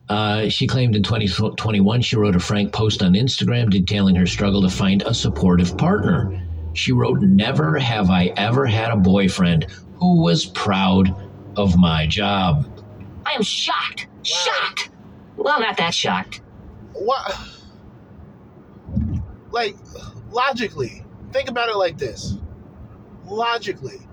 [0.09, 4.63] Uh, she claimed in 2021 she wrote a frank post on Instagram detailing her struggle
[4.63, 6.41] to find a supportive partner.
[6.75, 11.15] She wrote, Never have I ever had a boyfriend who was proud
[11.57, 12.69] of my job.
[13.25, 14.07] I am shocked.
[14.23, 14.91] Shocked.
[15.37, 16.43] Well, not that shocked.
[16.93, 17.39] What?
[19.51, 19.77] Like,
[20.31, 22.37] logically, think about it like this.
[23.27, 24.07] Logically,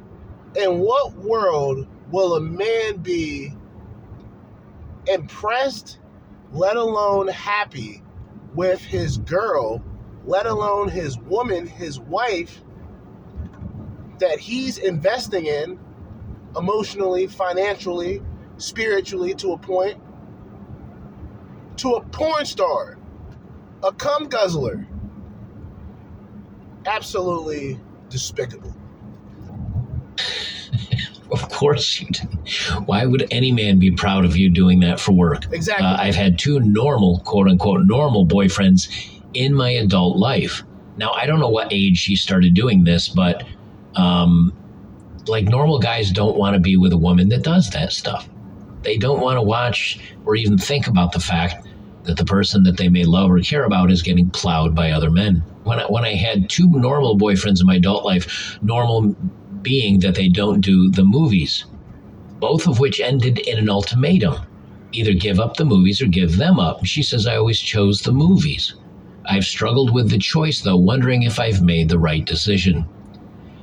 [0.56, 3.54] in what world will a man be
[5.08, 6.00] impressed,
[6.52, 8.04] let alone happy,
[8.54, 9.84] with his girl,
[10.26, 12.64] let alone his woman, his wife,
[14.20, 15.80] that he's investing in
[16.56, 18.22] emotionally, financially,
[18.58, 20.00] spiritually to a point,
[21.78, 22.98] to a porn star,
[23.84, 24.88] a cum guzzler.
[26.86, 27.80] Absolutely
[28.10, 28.76] despicable.
[31.34, 32.28] Of course you do.
[32.86, 35.52] Why would any man be proud of you doing that for work?
[35.52, 35.86] Exactly.
[35.86, 38.88] Uh, I've had two normal, quote unquote, normal boyfriends
[39.34, 40.64] in my adult life.
[40.96, 43.44] Now, I don't know what age he started doing this, but
[43.96, 44.54] um,
[45.28, 48.30] like normal guys don't want to be with a woman that does that stuff.
[48.84, 51.68] They don't want to watch or even think about the fact
[52.04, 55.10] that the person that they may love or care about is getting plowed by other
[55.10, 55.38] men.
[55.64, 59.16] When I, when I had two normal boyfriends in my adult life, normal
[59.64, 61.66] being that they don't do the movies,
[62.40, 64.36] both of which ended in an ultimatum
[64.94, 66.86] either give up the movies or give them up.
[66.86, 68.76] She says, I always chose the movies.
[69.26, 72.86] I've struggled with the choice, though, wondering if I've made the right decision.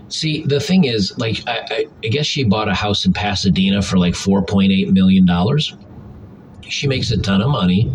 [0.09, 3.97] See, the thing is, like, I, I, guess she bought a house in Pasadena for
[3.97, 5.29] like $4.8 million.
[6.69, 7.93] She makes a ton of money.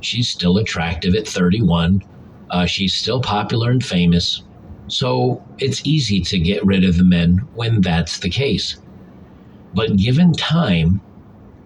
[0.00, 2.02] She's still attractive at 31.
[2.50, 4.42] Uh, she's still popular and famous.
[4.88, 8.76] So it's easy to get rid of the men when that's the case.
[9.74, 11.00] But given time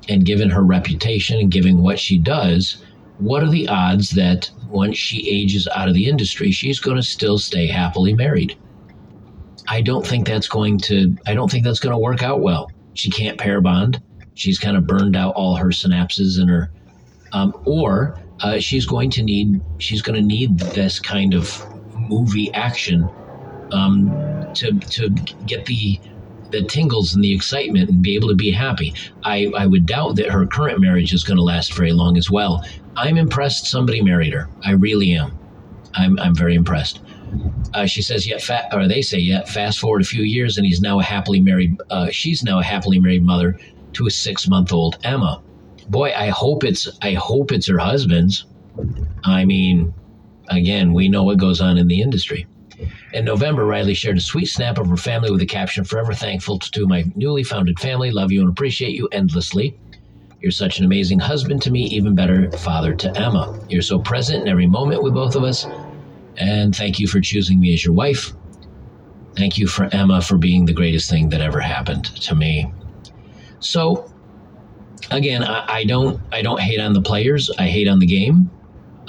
[0.09, 2.83] and given her reputation and given what she does,
[3.19, 7.03] what are the odds that once she ages out of the industry, she's going to
[7.03, 8.57] still stay happily married?
[9.69, 11.17] I don't think that's going to.
[11.27, 12.71] I don't think that's going to work out well.
[12.95, 14.03] She can't pair bond.
[14.35, 16.73] She's kind of burned out all her synapses in her,
[17.33, 19.61] um, or uh, she's going to need.
[19.79, 21.65] She's going to need this kind of
[22.11, 23.09] movie action
[23.73, 24.11] um,
[24.55, 25.09] to to
[25.47, 26.01] get the
[26.51, 28.93] the tingles and the excitement and be able to be happy.
[29.23, 32.29] I, I would doubt that her current marriage is going to last very long as
[32.29, 32.65] well.
[32.97, 34.49] I'm impressed somebody married her.
[34.65, 35.39] I really am.
[35.95, 37.01] I'm, I'm very impressed.
[37.75, 40.67] Uh, she says, yet, fa- or they say, yet, fast forward a few years, and
[40.67, 43.57] he's now a happily married, uh, she's now a happily married mother
[43.93, 45.41] to a six month old Emma.
[45.89, 48.47] Boy, I hope it's, I hope it's her husband's.
[49.23, 49.95] I mean,
[50.51, 52.47] again, we know what goes on in the industry.
[53.13, 56.59] In November, Riley shared a sweet snap of her family with a caption Forever thankful
[56.59, 58.11] to my newly founded family.
[58.11, 59.77] Love you and appreciate you endlessly.
[60.41, 63.59] You're such an amazing husband to me, even better father to Emma.
[63.69, 65.67] You're so present in every moment with both of us.
[66.39, 68.33] And thank you for choosing me as your wife.
[69.37, 72.73] Thank you for Emma for being the greatest thing that ever happened to me.
[73.59, 74.11] So,
[75.11, 77.51] again, I, I don't I don't hate on the players.
[77.59, 78.51] I hate on the game.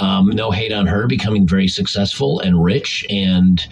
[0.02, 3.66] Um, no hate on her becoming very successful and rich and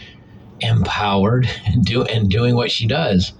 [0.60, 3.34] empowered and, do, and doing what she does.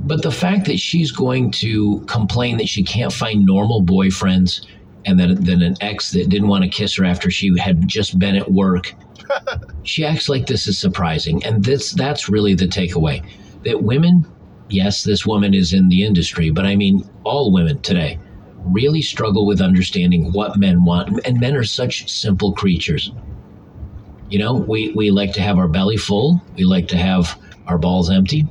[0.00, 4.66] But the fact that she's going to complain that she can't find normal boyfriends
[5.06, 8.18] and that, that an ex that didn't want to kiss her after she had just
[8.18, 8.92] been at work,
[9.84, 11.44] she acts like this is surprising.
[11.44, 13.24] And this that's really the takeaway
[13.64, 14.26] that women,
[14.68, 18.18] yes, this woman is in the industry, but I mean all women today
[18.64, 21.20] really struggle with understanding what men want.
[21.24, 23.12] And men are such simple creatures.
[24.28, 27.78] You know, we, we like to have our belly full, we like to have our
[27.78, 28.46] balls empty.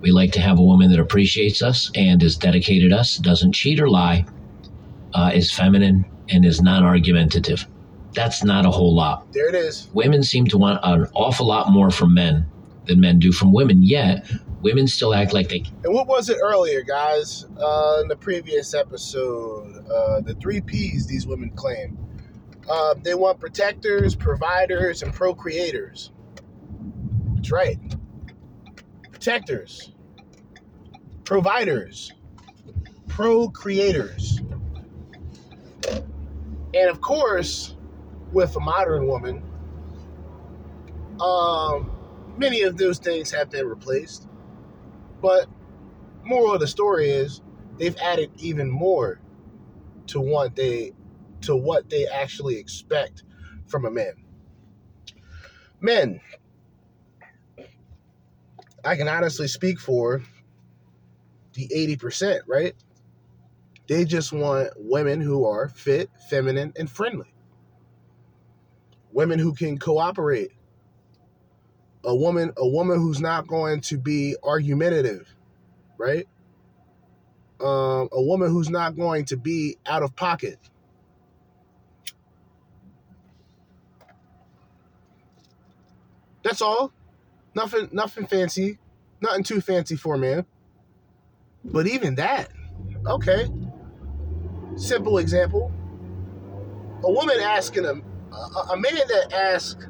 [0.00, 3.80] We like to have a woman that appreciates us and is dedicated us, doesn't cheat
[3.80, 4.24] or lie,
[5.14, 7.66] uh, is feminine, and is non argumentative.
[8.14, 9.32] That's not a whole lot.
[9.32, 9.88] There it is.
[9.92, 12.46] Women seem to want an awful lot more from men
[12.86, 14.30] than men do from women, yet
[14.62, 17.46] women still act like they And what was it earlier, guys?
[17.58, 21.96] Uh, in the previous episode, uh, the three P's these women claim.
[22.68, 26.10] Uh, they want protectors, providers, and procreators.
[27.36, 27.78] That's right.
[29.10, 29.92] Protectors,
[31.24, 32.12] providers,
[33.06, 34.38] procreators.
[36.74, 37.74] And of course,
[38.32, 39.42] with a modern woman,
[41.20, 41.90] um,
[42.36, 44.28] many of those things have been replaced.
[45.20, 45.48] But
[46.24, 47.42] moral of the story is
[47.78, 49.20] they've added even more
[50.08, 50.92] to what they
[51.42, 53.22] to what they actually expect
[53.66, 54.14] from a man.
[55.80, 56.20] Men,
[58.84, 60.22] I can honestly speak for
[61.54, 62.74] the 80%, right?
[63.88, 67.32] They just want women who are fit, feminine, and friendly.
[69.12, 70.52] Women who can cooperate.
[72.04, 75.34] A woman, a woman who's not going to be argumentative,
[75.98, 76.26] right?
[77.60, 80.58] Um, a woman who's not going to be out of pocket.
[86.44, 86.92] That's all.
[87.54, 88.78] Nothing nothing fancy.
[89.20, 90.46] Nothing too fancy for man.
[91.64, 92.50] But even that,
[93.06, 93.48] okay.
[94.76, 95.72] Simple example.
[97.02, 97.94] A woman asking a
[98.34, 99.86] a, a man that asks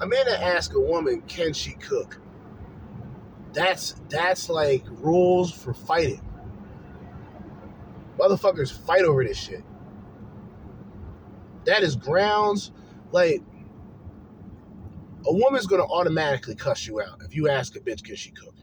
[0.00, 2.20] a man that asks a woman, can she cook?
[3.52, 6.22] That's that's like rules for fighting.
[8.18, 9.64] Motherfuckers fight over this shit.
[11.64, 12.72] That is grounds
[13.12, 13.42] like
[15.26, 18.54] a woman's gonna automatically cuss you out if you ask a bitch can she cook.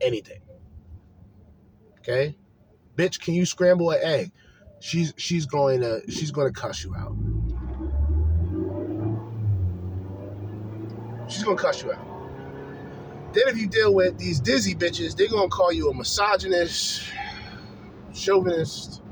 [0.00, 0.40] anything.
[2.00, 2.36] Okay?
[2.96, 4.32] Bitch, can you scramble an egg?
[4.80, 7.16] She's she's going to she's going to cuss you out.
[11.30, 12.04] She's to cuss you out.
[13.32, 17.04] Then if you deal with these dizzy bitches, they're to call you a misogynist,
[18.12, 19.02] chauvinist,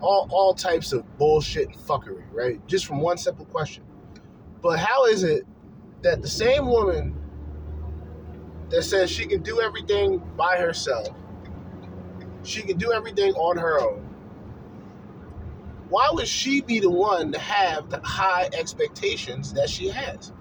[0.00, 2.66] all all types of bullshit and fuckery, right?
[2.66, 3.84] Just from one simple question.
[4.62, 5.46] But how is it
[6.02, 7.14] that the same woman
[8.70, 11.08] that says she can do everything by herself,
[12.42, 14.08] she can do everything on her own,
[15.90, 20.32] why would she be the one to have the high expectations that she has?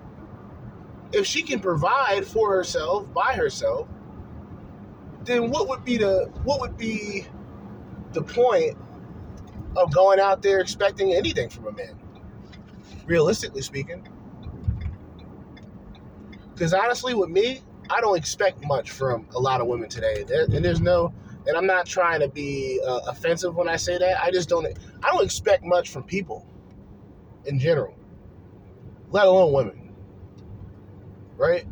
[1.14, 3.88] If she can provide for herself by herself,
[5.24, 7.26] then what would be the what would be
[8.14, 8.78] the point
[9.76, 12.00] of going out there expecting anything from a man?
[13.06, 14.08] Realistically speaking.
[16.54, 20.24] Because honestly, with me, I don't expect much from a lot of women today.
[20.30, 21.14] And there's no,
[21.48, 24.24] and I'm not trying to be uh, offensive when I say that.
[24.24, 24.68] I just don't.
[25.04, 26.46] I don't expect much from people
[27.46, 27.96] in general,
[29.12, 29.83] let alone women.
[31.38, 31.66] Right?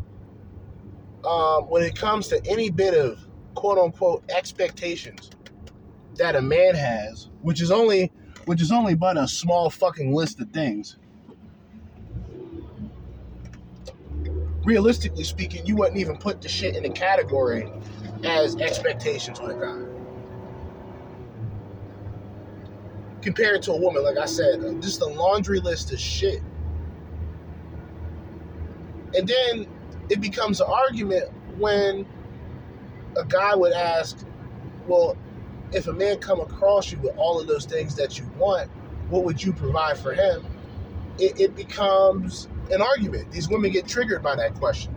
[1.25, 5.29] Um, when it comes to any bit of quote unquote expectations
[6.15, 8.11] that a man has, which is only
[8.45, 10.97] which is only but a small fucking list of things.
[14.63, 17.71] Realistically speaking, you wouldn't even put the shit in the category
[18.23, 19.87] as expectations with a guy.
[23.21, 26.41] Compared to a woman, like I said, just a laundry list of shit.
[29.15, 29.67] And then
[30.09, 32.05] it becomes an argument when
[33.17, 34.25] a guy would ask,
[34.87, 35.17] well,
[35.71, 38.69] if a man come across you with all of those things that you want,
[39.09, 40.45] what would you provide for him?
[41.17, 43.31] It, it becomes an argument.
[43.31, 44.95] These women get triggered by that question.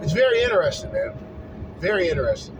[0.00, 1.12] It's very interesting, man.
[1.78, 2.56] Very interesting.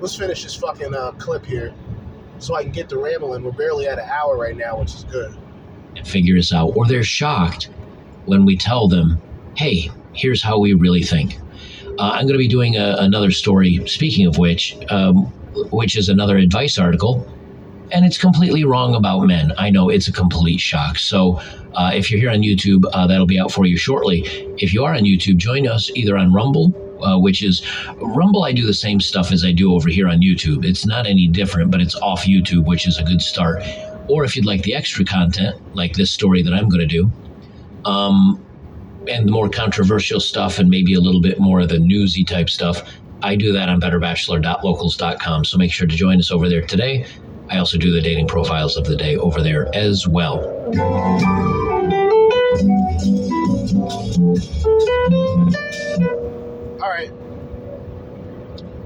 [0.00, 1.72] Let's finish this fucking uh, clip here
[2.42, 3.42] so I can get the rambling.
[3.44, 5.34] We're barely at an hour right now, which is good.
[5.96, 7.68] and figure this out, or they're shocked
[8.26, 9.20] when we tell them,
[9.56, 11.38] hey, here's how we really think.
[11.98, 15.26] Uh, I'm going to be doing a, another story, speaking of which, um,
[15.70, 17.26] which is another advice article,
[17.90, 19.52] and it's completely wrong about men.
[19.58, 20.96] I know it's a complete shock.
[20.98, 21.38] So
[21.74, 24.22] uh, if you're here on YouTube, uh, that'll be out for you shortly.
[24.58, 26.72] If you are on YouTube, join us either on Rumble.
[27.02, 27.62] Uh, which is
[27.96, 28.44] Rumble.
[28.44, 30.64] I do the same stuff as I do over here on YouTube.
[30.64, 33.62] It's not any different, but it's off YouTube, which is a good start.
[34.08, 37.10] Or if you'd like the extra content, like this story that I'm going to do,
[37.84, 38.44] um,
[39.08, 42.48] and the more controversial stuff and maybe a little bit more of the newsy type
[42.48, 42.82] stuff,
[43.22, 45.44] I do that on betterbachelor.locals.com.
[45.44, 47.06] So make sure to join us over there today.
[47.50, 50.40] I also do the dating profiles of the day over there as well.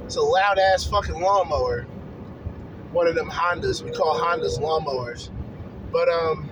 [0.06, 1.82] It's a loud ass fucking lawnmower.
[2.92, 3.82] One of them Hondas.
[3.82, 5.30] We call Hondas lawnmowers.
[5.90, 6.48] But um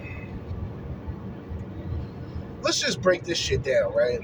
[2.63, 4.19] let's just break this shit down, right?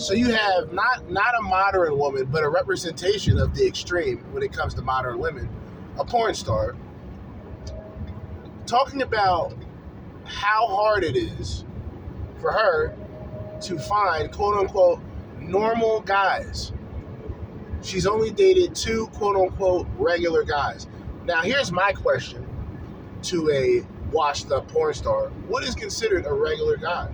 [0.00, 4.42] So you have not not a modern woman, but a representation of the extreme when
[4.42, 5.50] it comes to modern women,
[5.98, 6.74] a porn star,
[8.64, 9.54] talking about
[10.24, 11.66] how hard it is
[12.40, 12.96] for her
[13.60, 15.00] to find quote unquote
[15.38, 16.72] normal guys.
[17.82, 20.86] She's only dated two quote unquote regular guys.
[21.24, 22.46] Now, here's my question
[23.22, 27.10] to a washed up porn star What is considered a regular guy?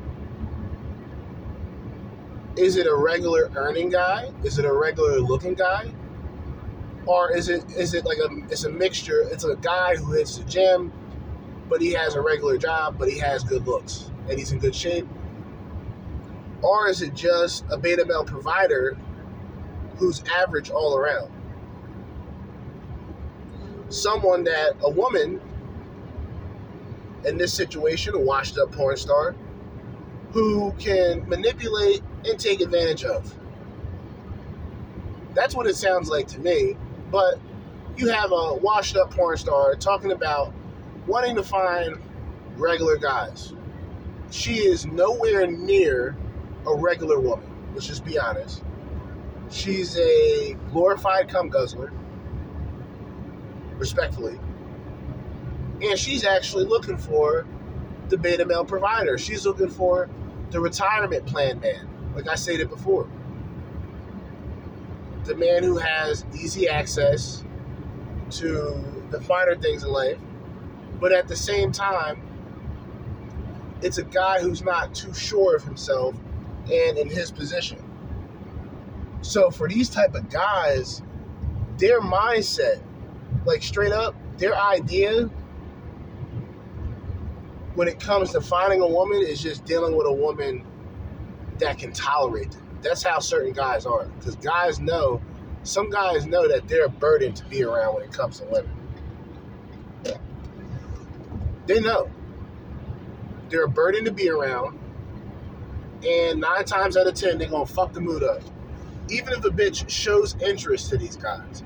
[2.56, 4.30] Is it a regular earning guy?
[4.44, 5.90] Is it a regular looking guy?
[7.06, 9.22] Or is it is it like a it's a mixture?
[9.30, 10.92] It's a guy who hits the gym,
[11.68, 14.74] but he has a regular job, but he has good looks and he's in good
[14.74, 15.08] shape.
[16.60, 18.96] Or is it just a beta male provider
[20.03, 21.30] who's average all around?
[23.88, 25.40] Someone that a woman
[27.24, 29.36] in this situation, a washed up porn star,
[30.32, 33.32] who can manipulate and take advantage of.
[35.34, 36.76] That's what it sounds like to me.
[37.12, 37.38] But
[37.96, 40.53] you have a washed up porn star talking about
[41.07, 41.96] wanting to find
[42.57, 43.53] regular guys.
[44.32, 46.16] She is nowhere near
[46.66, 47.48] a regular woman.
[47.72, 48.64] Let's just be honest.
[49.53, 51.92] She's a glorified cum guzzler,
[53.76, 54.38] respectfully.
[55.82, 57.46] And she's actually looking for
[58.09, 59.18] the beta male provider.
[59.18, 60.09] She's looking for
[60.50, 63.09] the retirement plan man, like I stated before.
[65.24, 67.44] The man who has easy access
[68.30, 70.18] to the finer things in life,
[70.98, 72.22] but at the same time
[73.82, 76.14] it's a guy who's not too sure of himself
[76.70, 77.82] and in his position.
[79.22, 81.02] So for these type of guys,
[81.78, 82.82] their mindset,
[83.46, 85.30] like straight up, their idea
[87.74, 90.66] when it comes to finding a woman is just dealing with a woman
[91.58, 92.68] that can tolerate them.
[92.82, 94.04] That's how certain guys are.
[94.04, 95.20] Because guys know,
[95.62, 98.76] some guys know that they're a burden to be around when it comes to women.
[101.66, 102.10] They know.
[103.48, 104.78] They're a burden to be around.
[106.04, 108.42] And nine times out of ten, they're going to fuck the mood up.
[109.11, 111.62] Even if a bitch shows interest to these guys,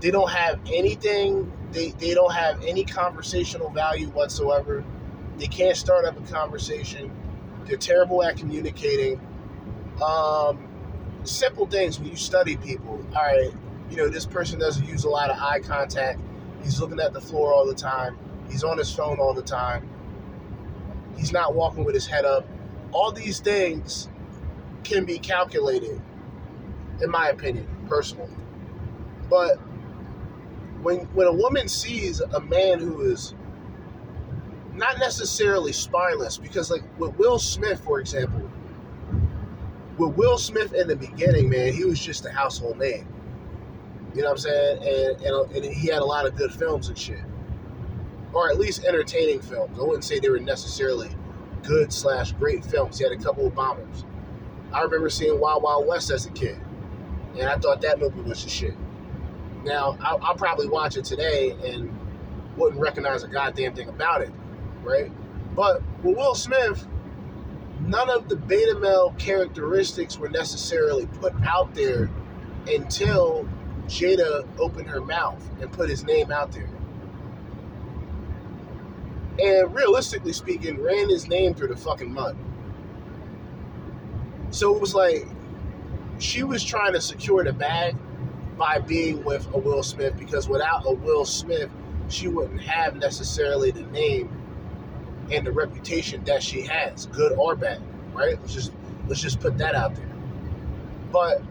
[0.00, 4.84] they don't have anything, they, they don't have any conversational value whatsoever.
[5.38, 7.10] They can't start up a conversation.
[7.64, 9.20] They're terrible at communicating.
[10.02, 10.68] Um,
[11.24, 13.04] simple things when you study people.
[13.16, 13.52] All right,
[13.90, 16.20] you know, this person doesn't use a lot of eye contact.
[16.62, 18.18] He's looking at the floor all the time.
[18.50, 19.88] He's on his phone all the time.
[21.16, 22.46] He's not walking with his head up.
[22.92, 24.08] All these things
[24.84, 26.00] can be calculated,
[27.00, 28.30] in my opinion, personally.
[29.28, 29.56] But
[30.82, 33.34] when when a woman sees a man who is
[34.74, 38.50] not necessarily spineless, because like with Will Smith, for example,
[39.98, 43.06] with Will Smith in the beginning, man, he was just a household name.
[44.14, 44.78] You know what I'm saying?
[44.78, 47.20] And, and, and he had a lot of good films and shit.
[48.32, 49.78] Or at least entertaining films.
[49.78, 51.10] I wouldn't say they were necessarily
[51.62, 52.98] good slash great films.
[52.98, 54.04] He had a couple of bombers.
[54.74, 56.58] I remember seeing Wild Wild West as a kid.
[57.38, 58.74] And I thought that movie was the shit.
[59.64, 61.96] Now, I'll, I'll probably watch it today and
[62.56, 64.30] wouldn't recognize a goddamn thing about it,
[64.82, 65.10] right?
[65.54, 66.86] But with Will Smith,
[67.80, 72.10] none of the beta male characteristics were necessarily put out there
[72.66, 73.48] until
[73.86, 76.68] Jada opened her mouth and put his name out there.
[79.38, 82.36] And realistically speaking, ran his name through the fucking mud.
[84.54, 85.26] So it was like
[86.20, 87.96] she was trying to secure the bag
[88.56, 91.68] by being with a Will Smith because without a Will Smith,
[92.08, 94.30] she wouldn't have necessarily the name
[95.32, 97.82] and the reputation that she has, good or bad,
[98.12, 98.40] right?
[98.40, 98.72] Let's just
[99.08, 100.06] let's just put that out there.
[101.10, 101.42] But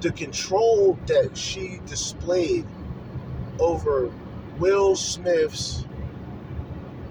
[0.00, 2.66] the control that she displayed
[3.58, 4.12] over
[4.60, 5.84] Will Smith's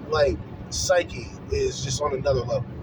[0.07, 0.37] like
[0.69, 2.78] psyche is just on another level.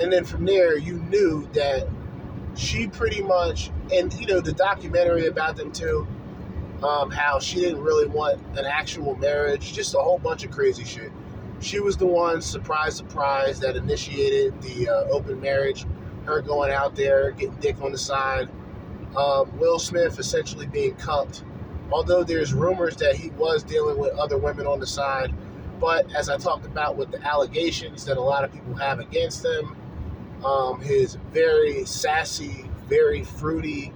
[0.00, 1.86] And then from there, you knew that
[2.54, 6.06] she pretty much, and you know, the documentary about them too,
[6.82, 10.84] um, how she didn't really want an actual marriage, just a whole bunch of crazy
[10.84, 11.12] shit.
[11.60, 15.86] She was the one, surprise, surprise, that initiated the uh, open marriage.
[16.24, 18.48] Her going out there, getting dick on the side.
[19.16, 21.44] Um, Will Smith essentially being cucked.
[21.92, 25.32] Although there's rumors that he was dealing with other women on the side.
[25.78, 29.44] But as I talked about with the allegations that a lot of people have against
[29.44, 29.76] him,
[30.44, 33.92] um, his very sassy, very fruity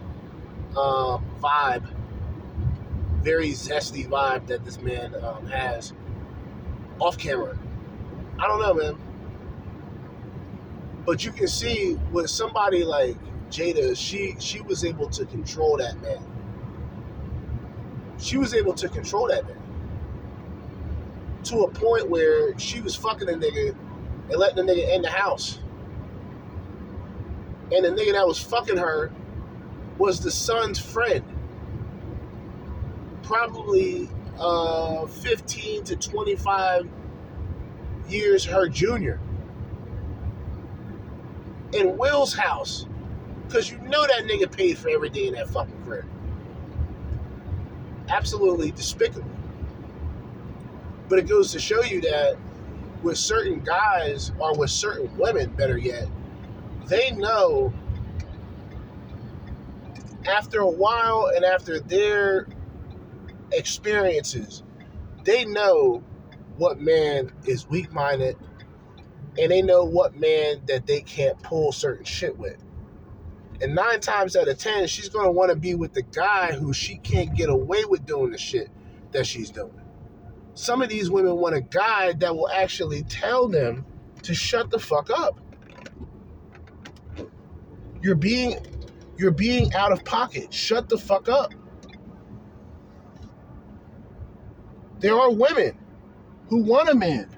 [0.77, 1.87] um, vibe,
[3.23, 5.93] very zesty vibe that this man um, has
[6.99, 7.59] off camera.
[8.39, 8.97] I don't know, man.
[11.05, 13.17] But you can see with somebody like
[13.51, 16.19] Jada, she she was able to control that man.
[18.19, 19.57] She was able to control that man
[21.45, 23.75] to a point where she was fucking a nigga
[24.29, 25.61] and letting the nigga in the house.
[27.73, 29.11] And the nigga that was fucking her
[29.99, 31.25] was the son's friend.
[33.23, 34.09] Probably
[34.39, 36.89] uh, 15 to 25
[38.09, 39.19] years her junior.
[41.73, 42.87] In Will's house.
[43.47, 46.05] Because you know that nigga paid for everything in that fucking crib.
[48.09, 49.31] Absolutely despicable.
[51.09, 52.37] But it goes to show you that
[53.03, 56.09] with certain guys, or with certain women, better yet,
[56.87, 57.73] they know
[60.27, 62.47] after a while and after their
[63.53, 64.63] experiences,
[65.25, 66.03] they know
[66.57, 68.37] what man is weak minded
[69.39, 72.57] and they know what man that they can't pull certain shit with.
[73.61, 76.73] And nine times out of ten, she's gonna want to be with the guy who
[76.73, 78.71] she can't get away with doing the shit
[79.13, 79.81] that she's doing.
[80.55, 83.85] Some of these women want a guy that will actually tell them
[84.23, 85.39] to shut the fuck up.
[88.07, 88.65] You're being
[89.19, 90.55] you're being out of pocket.
[90.55, 91.53] Shut the fuck up.
[95.01, 95.77] There are women
[96.49, 97.29] who want a man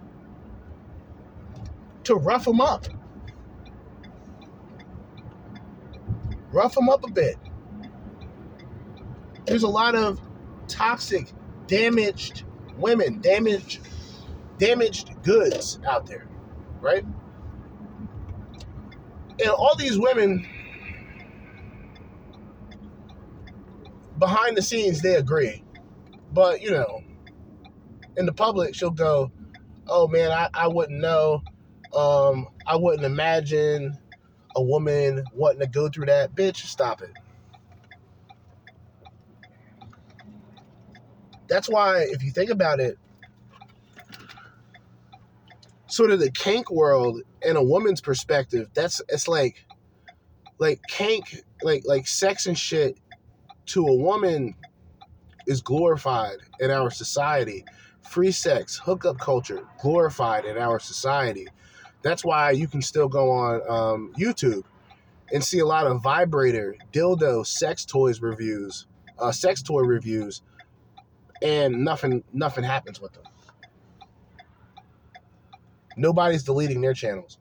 [2.04, 2.86] to rough them up.
[6.52, 7.38] Rough them up a bit.
[9.46, 10.20] There's a lot of
[10.66, 11.32] toxic,
[11.66, 12.44] damaged
[12.76, 13.80] women, damaged
[14.58, 16.28] damaged goods out there,
[16.82, 17.06] right?
[19.40, 20.46] And all these women
[24.18, 25.62] behind the scenes they agree.
[26.32, 27.02] But, you know,
[28.16, 29.30] in the public she'll go,
[29.86, 31.42] Oh man, I, I wouldn't know.
[31.94, 33.96] Um, I wouldn't imagine
[34.54, 36.34] a woman wanting to go through that.
[36.34, 37.12] Bitch, stop it.
[41.48, 42.98] That's why, if you think about it,
[45.86, 49.64] sort of the kink world in a woman's perspective, that's it's like
[50.58, 52.98] like kink, like like sex and shit
[53.68, 54.54] to a woman
[55.46, 57.64] is glorified in our society.
[58.02, 61.46] Free sex, hookup culture, glorified in our society.
[62.02, 64.64] That's why you can still go on um, YouTube
[65.32, 68.86] and see a lot of vibrator, dildo, sex toys reviews,
[69.18, 70.42] uh, sex toy reviews,
[71.42, 73.24] and nothing nothing happens with them.
[75.96, 77.38] Nobody's deleting their channels.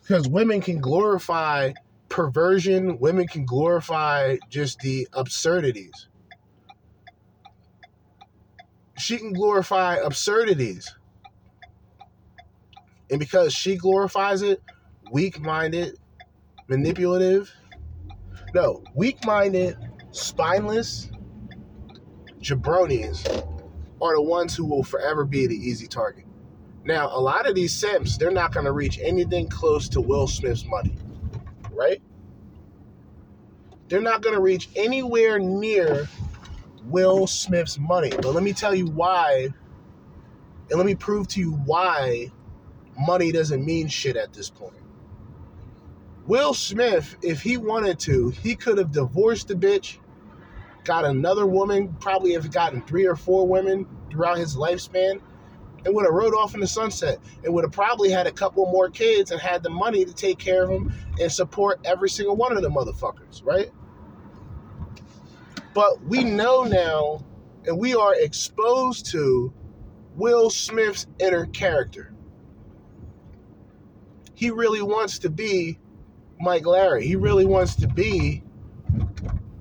[0.00, 1.72] Because women can glorify
[2.12, 6.08] perversion, women can glorify just the absurdities.
[8.98, 10.94] She can glorify absurdities.
[13.10, 14.62] And because she glorifies it,
[15.10, 15.98] weak minded,
[16.68, 17.50] manipulative,
[18.54, 19.78] no, weak minded,
[20.10, 21.10] spineless
[22.40, 23.26] jabronis
[24.02, 26.26] are the ones who will forever be the easy target.
[26.84, 30.26] Now, a lot of these simps, they're not going to reach anything close to Will
[30.26, 30.94] Smith's money,
[31.72, 32.00] right?
[33.88, 36.08] They're not going to reach anywhere near
[36.84, 38.10] Will Smith's money.
[38.10, 39.48] But let me tell you why,
[40.70, 42.30] and let me prove to you why
[42.98, 44.74] money doesn't mean shit at this point.
[46.26, 49.98] Will Smith, if he wanted to, he could have divorced the bitch,
[50.84, 55.20] got another woman, probably have gotten three or four women throughout his lifespan,
[55.84, 58.64] and would have rode off in the sunset and would have probably had a couple
[58.70, 62.36] more kids and had the money to take care of them and support every single
[62.36, 63.70] one of the motherfuckers, right?
[65.74, 67.24] But we know now,
[67.66, 69.52] and we are exposed to
[70.14, 72.12] Will Smith's inner character.
[74.34, 75.78] He really wants to be
[76.40, 77.02] Mike Lowrey.
[77.02, 78.42] He really wants to be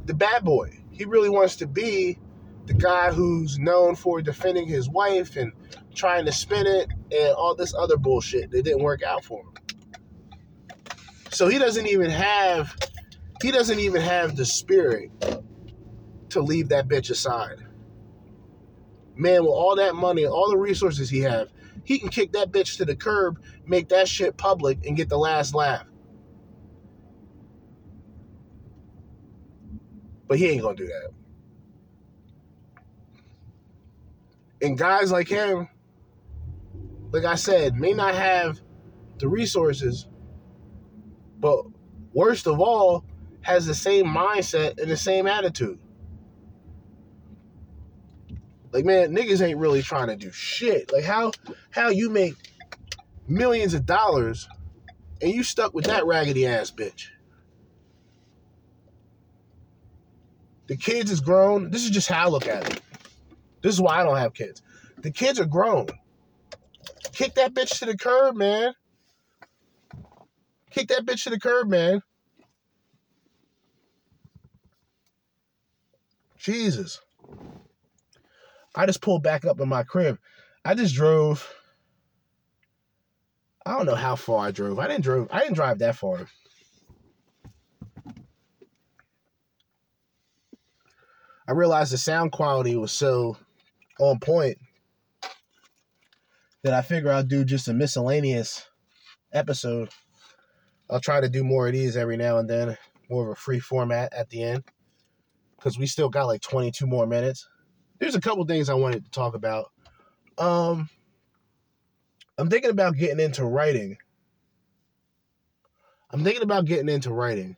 [0.05, 0.79] the bad boy.
[0.91, 2.17] He really wants to be
[2.65, 5.51] the guy who's known for defending his wife and
[5.95, 9.53] trying to spin it and all this other bullshit that didn't work out for him.
[11.29, 12.77] So he doesn't even have
[13.41, 15.11] he doesn't even have the spirit
[16.29, 17.57] to leave that bitch aside.
[19.15, 21.49] Man, with all that money, all the resources he have,
[21.83, 25.17] he can kick that bitch to the curb, make that shit public, and get the
[25.17, 25.85] last laugh.
[30.27, 31.11] But he ain't gonna do that.
[34.61, 35.69] And guys like him,
[37.11, 38.59] like I said, may not have
[39.17, 40.07] the resources,
[41.39, 41.65] but
[42.13, 43.05] worst of all,
[43.41, 45.79] has the same mindset and the same attitude.
[48.71, 50.91] Like man, niggas ain't really trying to do shit.
[50.93, 51.31] Like how
[51.71, 52.35] how you make
[53.27, 54.47] millions of dollars
[55.21, 57.07] and you stuck with that raggedy ass bitch.
[60.67, 61.69] The kids is grown.
[61.69, 62.81] This is just how I look at it.
[63.61, 64.61] This is why I don't have kids.
[64.99, 65.87] The kids are grown.
[67.13, 68.73] Kick that bitch to the curb, man.
[70.71, 72.01] Kick that bitch to the curb, man.
[76.37, 76.99] Jesus.
[78.75, 80.17] I just pulled back up in my crib.
[80.63, 81.47] I just drove.
[83.65, 84.79] I don't know how far I drove.
[84.79, 85.27] I didn't drove.
[85.31, 86.27] I didn't drive that far.
[91.47, 93.37] I realized the sound quality was so
[93.99, 94.57] on point
[96.63, 98.67] that I figure I'll do just a miscellaneous
[99.33, 99.89] episode.
[100.89, 102.77] I'll try to do more of these every now and then,
[103.09, 104.63] more of a free format at the end,
[105.55, 107.47] because we still got like 22 more minutes.
[107.99, 109.71] There's a couple things I wanted to talk about.
[110.37, 110.89] Um,
[112.37, 113.97] I'm thinking about getting into writing.
[116.11, 117.55] I'm thinking about getting into writing,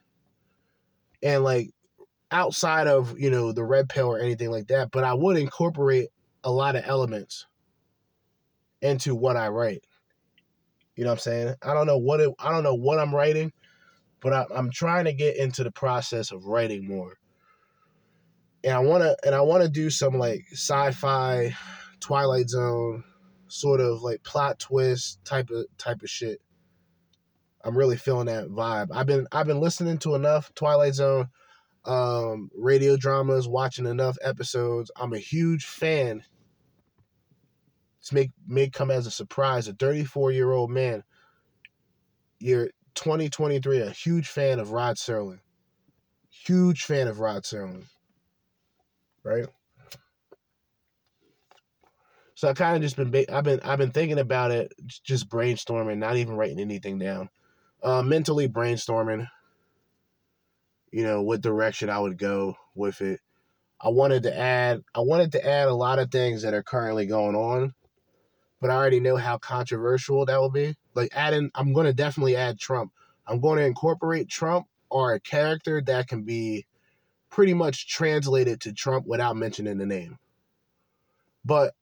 [1.24, 1.72] and like
[2.30, 6.10] outside of you know the red pill or anything like that, but I would incorporate
[6.44, 7.48] a lot of elements
[8.84, 9.84] into what I write.
[10.96, 11.56] You know what I'm saying?
[11.64, 13.52] I don't know what it, I don't know what I'm writing,
[14.22, 17.18] but I, I'm trying to get into the process of writing more.
[18.64, 21.56] And I want to and I want to do some like sci-fi,
[22.00, 23.04] Twilight Zone,
[23.48, 26.42] sort of like plot twist type of type of shit.
[27.64, 28.90] I'm really feeling that vibe.
[28.94, 31.30] I've been I've been listening to enough Twilight Zone.
[31.86, 34.92] um, radio dramas, watching enough episodes.
[34.96, 36.24] I'm a huge fan.
[38.04, 39.70] This may may come as a surprise.
[39.70, 41.04] A 34 year old man.
[42.38, 43.80] You're 2023.
[43.80, 45.40] A huge fan of Rod Serling.
[46.30, 47.86] Huge fan of Rod Serling.
[49.24, 49.46] Right.
[52.36, 55.98] So I kind of just been I've been I've been thinking about it, just brainstorming,
[55.98, 57.30] not even writing anything down.
[57.82, 59.30] Uh, mentally brainstorming.
[60.92, 63.22] You know what direction I would go with it.
[63.80, 67.06] I wanted to add I wanted to add a lot of things that are currently
[67.06, 67.74] going on,
[68.64, 70.74] but I already know how controversial that will be.
[70.96, 72.94] Like adding, I'm going to definitely add Trump.
[73.28, 76.66] I'm going to incorporate Trump or a character that can be
[77.30, 80.18] pretty much translated to Trump without mentioning the name.
[81.44, 81.74] But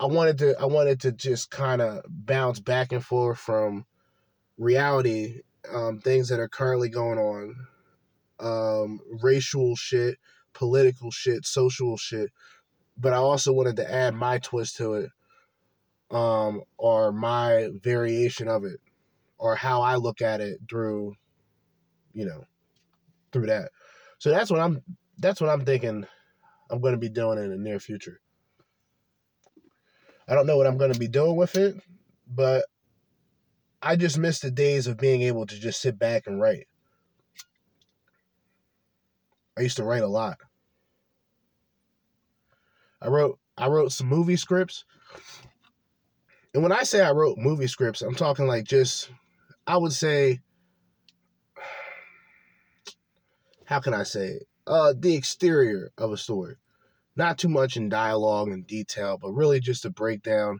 [0.00, 3.86] I wanted to I wanted to just kind of bounce back and forth from
[4.58, 5.42] reality,
[5.72, 7.54] um, things that are currently going on,
[8.40, 10.18] um, racial shit,
[10.54, 12.32] political shit, social shit.
[12.98, 15.10] But I also wanted to add my twist to it,
[16.10, 18.80] um, or my variation of it,
[19.38, 21.14] or how I look at it through,
[22.12, 22.44] you know,
[23.32, 23.70] through that.
[24.18, 24.82] So that's what I'm.
[25.18, 26.06] That's what I'm thinking.
[26.70, 28.20] I'm going to be doing in the near future.
[30.28, 31.74] I don't know what I'm going to be doing with it,
[32.26, 32.64] but
[33.82, 36.68] I just miss the days of being able to just sit back and write.
[39.58, 40.38] I used to write a lot.
[43.02, 44.84] I wrote I wrote some movie scripts.
[46.52, 49.10] And when I say I wrote movie scripts, I'm talking like just
[49.66, 50.40] I would say
[53.64, 54.48] how can I say it?
[54.66, 56.56] Uh the exterior of a story.
[57.14, 60.58] Not too much in dialogue and detail, but really just a breakdown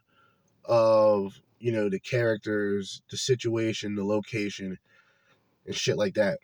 [0.65, 4.79] of, you know, the characters, the situation, the location,
[5.67, 6.39] and shit like that.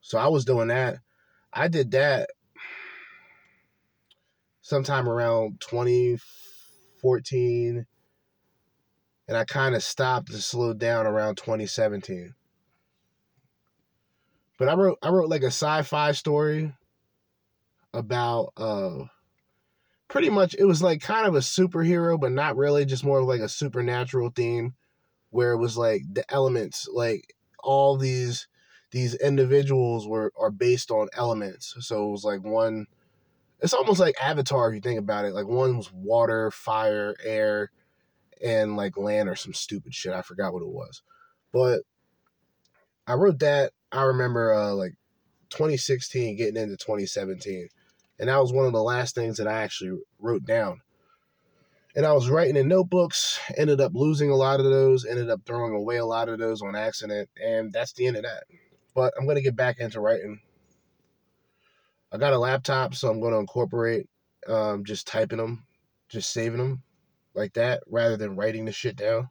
[0.00, 0.98] So I was doing that.
[1.52, 2.30] I did that
[4.60, 7.86] sometime around 2014
[9.28, 12.34] and I kind of stopped and slowed down around 2017.
[14.58, 16.72] But I wrote I wrote like a sci-fi story
[17.94, 19.04] about uh
[20.08, 23.40] pretty much it was like kind of a superhero but not really just more like
[23.40, 24.74] a supernatural theme
[25.30, 28.48] where it was like the elements like all these
[28.90, 32.86] these individuals were are based on elements so it was like one
[33.60, 37.70] it's almost like avatar if you think about it like one was water fire air
[38.44, 40.12] and like land or some stupid shit.
[40.12, 41.02] I forgot what it was.
[41.52, 41.82] But
[43.08, 44.92] i wrote that i remember uh like
[45.48, 47.68] 2016 getting into 2017
[48.20, 50.82] and that was one of the last things that i actually wrote down.
[51.96, 55.40] And i was writing in notebooks ended up losing a lot of those ended up
[55.46, 58.44] throwing away a lot of those on accident and that's the end of that.
[58.94, 60.40] But i'm going to get back into writing.
[62.12, 64.06] I got a laptop so i'm going to incorporate
[64.46, 65.64] um, just typing them
[66.08, 66.82] just saving them
[67.38, 69.30] like that rather than writing the shit down.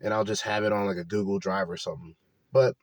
[0.00, 2.14] And i'll just have it on like a google drive or something.
[2.52, 2.76] But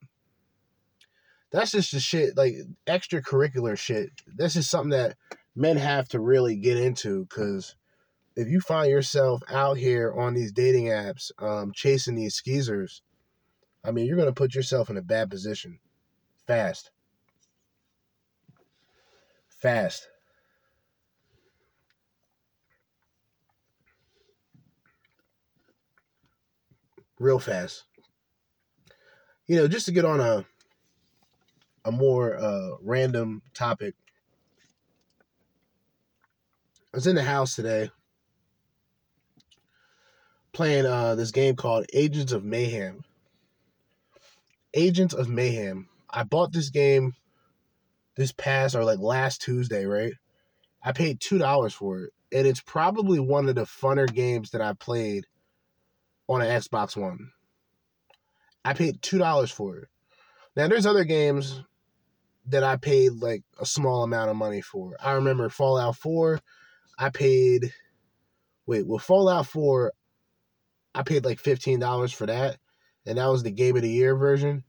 [1.52, 2.56] that's just the shit like
[2.88, 4.10] extracurricular shit.
[4.28, 5.16] This is something that
[5.56, 7.76] men have to really get into because
[8.36, 13.02] if you find yourself out here on these dating apps um, chasing these skeezers
[13.86, 15.80] i mean you're going to put yourself in a bad position.
[16.46, 16.92] Fast.
[19.48, 20.10] Fast
[27.20, 27.84] real fast
[29.48, 30.46] you know just to get on a
[31.86, 33.94] a more uh, random topic.
[36.94, 37.92] I was in the house today
[40.52, 43.04] playing uh, this game called Agents of Mayhem.
[44.74, 45.90] Agents of Mayhem.
[46.10, 47.14] I bought this game
[48.16, 50.14] this past or like last Tuesday, right?
[50.84, 54.62] I paid two dollars for it, and it's probably one of the funner games that
[54.62, 55.28] I played
[56.28, 57.32] on an Xbox One.
[58.64, 59.88] I paid two dollars for it.
[60.56, 61.62] Now there's other games
[62.48, 64.96] that I paid like a small amount of money for.
[65.04, 66.40] I remember Fallout 4,
[66.98, 67.74] I paid
[68.66, 69.92] wait, well Fallout 4
[70.94, 72.58] I paid like $15 for that
[73.06, 74.64] and that was the game of the year version.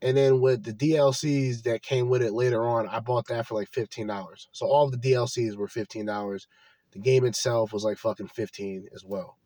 [0.00, 3.54] And then with the DLCs that came with it later on, I bought that for
[3.54, 4.46] like $15.
[4.52, 6.46] So all the DLCs were $15.
[6.92, 9.36] The game itself was like fucking 15 as well.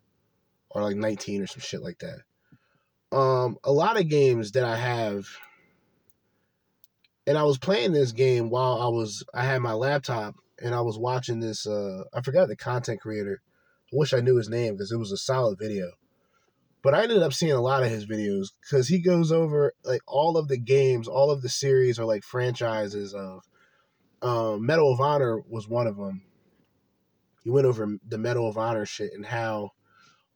[0.74, 3.16] Or like 19 or some shit like that.
[3.16, 5.26] Um a lot of games that I have
[7.26, 10.80] and I was playing this game while I was I had my laptop and I
[10.80, 13.42] was watching this uh I forgot the content creator.
[13.92, 15.92] I wish I knew his name because it was a solid video.
[16.82, 20.00] But I ended up seeing a lot of his videos because he goes over like
[20.06, 23.42] all of the games, all of the series or like franchises of
[24.20, 26.22] um, Medal of Honor was one of them.
[27.44, 29.70] He went over the Medal of Honor shit and how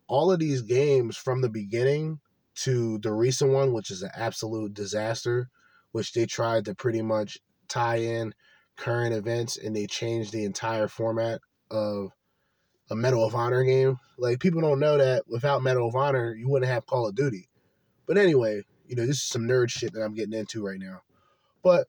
[0.09, 2.21] all of these games from the beginning
[2.57, 5.49] to the recent one, which is an absolute disaster,
[5.93, 7.39] which they tried to pretty much
[7.69, 8.35] tie in
[8.77, 12.11] current events and they changed the entire format of
[12.91, 13.99] a Medal of Honor game.
[14.19, 17.49] Like people don't know that without Medal of Honor, you wouldn't have Call of Duty.
[18.07, 21.01] But anyway, you know, this is some nerd shit that I'm getting into right now.
[21.63, 21.89] But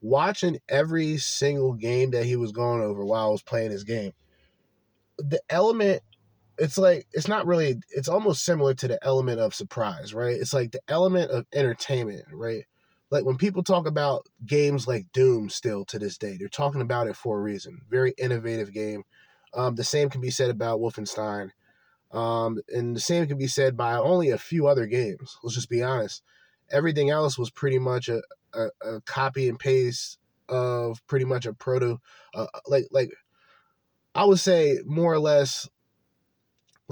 [0.00, 4.12] watching every single game that he was going over while I was playing his game,
[5.18, 6.02] the element
[6.58, 10.36] it's like it's not really it's almost similar to the element of surprise, right?
[10.36, 12.64] It's like the element of entertainment, right?
[13.10, 17.08] Like when people talk about games like Doom still to this day, they're talking about
[17.08, 17.80] it for a reason.
[17.90, 19.04] Very innovative game.
[19.54, 21.50] Um, the same can be said about Wolfenstein.
[22.10, 25.36] Um, and the same can be said by only a few other games.
[25.42, 26.22] Let's just be honest.
[26.70, 28.22] Everything else was pretty much a,
[28.54, 30.18] a, a copy and paste
[30.48, 32.00] of pretty much a proto,
[32.34, 33.10] uh, like like
[34.14, 35.68] I would say more or less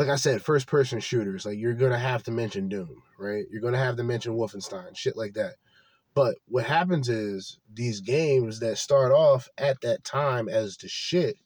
[0.01, 3.45] like I said, first person shooters, like you're gonna have to mention Doom, right?
[3.51, 5.57] You're gonna have to mention Wolfenstein, shit like that.
[6.15, 11.37] But what happens is these games that start off at that time as the shit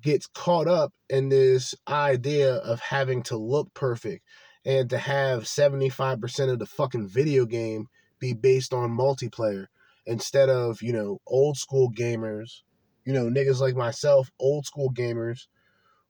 [0.00, 4.24] gets caught up in this idea of having to look perfect
[4.64, 7.88] and to have 75% of the fucking video game
[8.20, 9.66] be based on multiplayer
[10.06, 12.62] instead of, you know, old school gamers,
[13.04, 15.48] you know, niggas like myself, old school gamers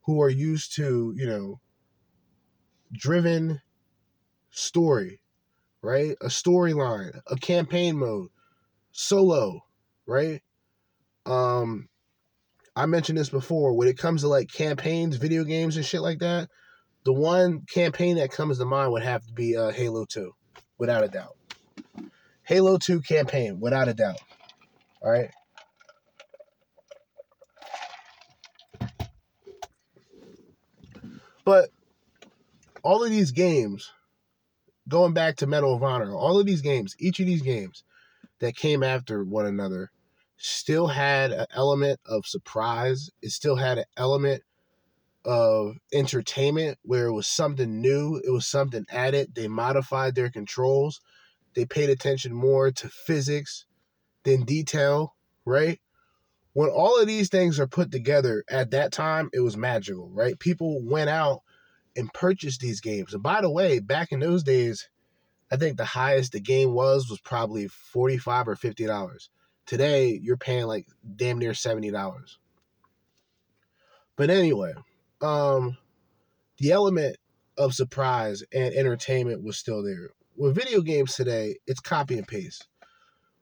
[0.03, 1.61] who are used to, you know,
[2.93, 3.61] driven
[4.51, 5.21] story,
[5.83, 6.17] right?
[6.21, 8.29] A storyline, a campaign mode,
[8.93, 9.61] solo,
[10.07, 10.43] right?
[11.27, 11.89] Um
[12.77, 16.21] I mentioned this before when it comes to like campaigns, video games and shit like
[16.21, 16.49] that,
[17.05, 20.33] the one campaign that comes to mind would have to be uh, Halo 2,
[20.79, 21.37] without a doubt.
[22.43, 24.21] Halo 2 campaign, without a doubt.
[25.03, 25.31] All right?
[31.51, 31.71] But
[32.85, 33.91] all of these games,
[34.87, 37.83] going back to Medal of Honor, all of these games, each of these games
[38.39, 39.91] that came after one another,
[40.37, 43.11] still had an element of surprise.
[43.21, 44.45] It still had an element
[45.25, 49.35] of entertainment where it was something new, it was something added.
[49.35, 51.01] They modified their controls,
[51.55, 53.67] they paid attention more to physics
[54.23, 55.81] than detail, right?
[56.53, 60.39] When all of these things are put together at that time, it was magical, right?
[60.39, 61.43] People went out
[61.97, 63.15] and purchased these games.
[63.15, 64.89] And by the way, back in those days,
[65.53, 69.31] I think the highest the game was was probably 45 or 50 dollars.
[69.67, 70.87] Today, you're paying like
[71.17, 72.37] damn near $70.
[74.17, 74.75] But anyway,
[75.21, 75.77] um
[76.59, 77.17] the element
[77.57, 80.11] of surprise and entertainment was still there.
[80.37, 82.67] With video games today, it's copy and paste.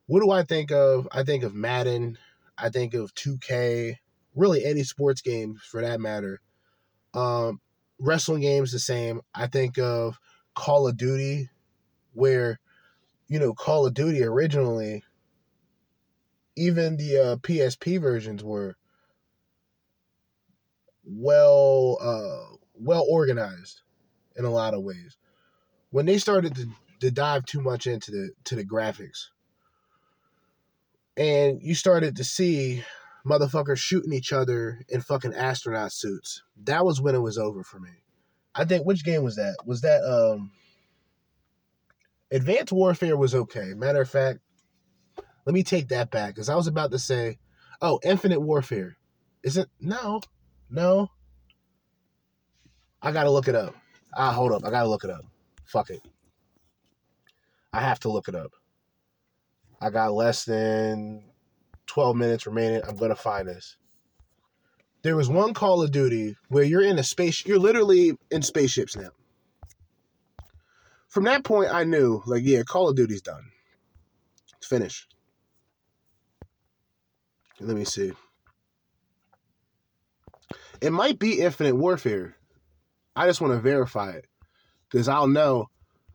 [0.07, 1.09] What do I think of?
[1.13, 2.17] I think of Madden,
[2.61, 3.97] I think of 2K,
[4.35, 6.41] really any sports game for that matter.
[7.15, 7.61] Um,
[7.99, 9.21] wrestling games the same.
[9.35, 10.19] I think of
[10.55, 11.51] Call of Duty,
[12.13, 12.59] where
[13.29, 15.05] you know Call of Duty originally,
[16.57, 18.77] even the uh, PSP versions were
[21.05, 23.83] well uh, well organized
[24.37, 25.17] in a lot of ways.
[25.91, 26.67] When they started to,
[27.01, 29.29] to dive too much into the to the graphics,
[31.19, 32.85] and you started to see
[33.27, 36.43] motherfuckers shooting each other in fucking astronaut suits.
[36.65, 37.91] That was when it was over for me.
[38.55, 39.57] I think which game was that?
[39.67, 40.53] Was that um
[42.31, 43.75] Advanced Warfare was okay.
[43.75, 44.41] Matter of fact,
[45.45, 47.39] let me take that back because I was about to say,
[47.83, 48.97] oh, Infinite Warfare.
[49.43, 50.21] Is it no,
[50.71, 51.11] no.
[53.03, 53.75] I gotta look it up.
[54.15, 54.65] Ah, hold up.
[54.65, 55.25] I gotta look it up.
[55.65, 56.03] Fuck it.
[57.73, 58.53] I have to look it up.
[59.81, 61.25] I got less than
[61.87, 62.83] 12 minutes remaining.
[62.87, 63.77] I'm going to find this.
[65.03, 68.97] There was one Call of Duty where you're in a space, you're literally in spaceships
[68.97, 69.11] now.
[71.09, 73.45] From that point, I knew, like, yeah, Call of Duty's done.
[74.59, 75.15] It's finished.
[77.61, 78.13] Let me see.
[80.81, 82.37] It might be Infinite Warfare.
[83.17, 84.27] I just want to verify it
[84.91, 85.67] because I'll know,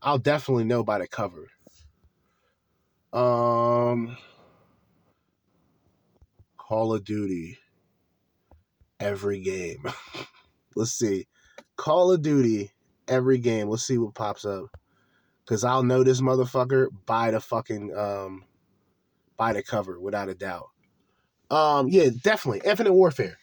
[0.01, 1.49] I'll definitely know by the cover.
[3.13, 4.17] Um,
[6.57, 7.59] Call of Duty.
[8.99, 9.85] Every game.
[10.75, 11.27] Let's see.
[11.77, 12.71] Call of Duty.
[13.07, 13.69] Every game.
[13.69, 14.65] Let's see what pops up.
[15.45, 18.45] Cause I'll know this motherfucker by the fucking um,
[19.35, 20.69] by the cover without a doubt.
[21.51, 22.61] Um, yeah, definitely.
[22.63, 23.37] Infinite Warfare.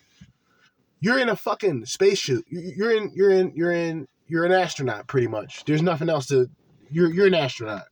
[1.01, 2.43] You're in a fucking spaceship.
[2.49, 3.13] You're in.
[3.15, 3.53] You're in.
[3.55, 4.09] You're in.
[4.27, 5.65] you're an astronaut pretty much.
[5.67, 6.49] There's nothing else to
[6.91, 7.85] you're you're an astronaut.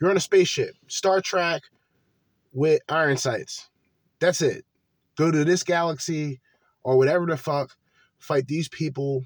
[0.00, 0.74] You're on a spaceship.
[0.88, 1.62] Star Trek
[2.52, 3.68] with iron sights.
[4.20, 4.64] That's it.
[5.16, 6.40] Go to this galaxy
[6.82, 7.76] or whatever the fuck,
[8.18, 9.24] fight these people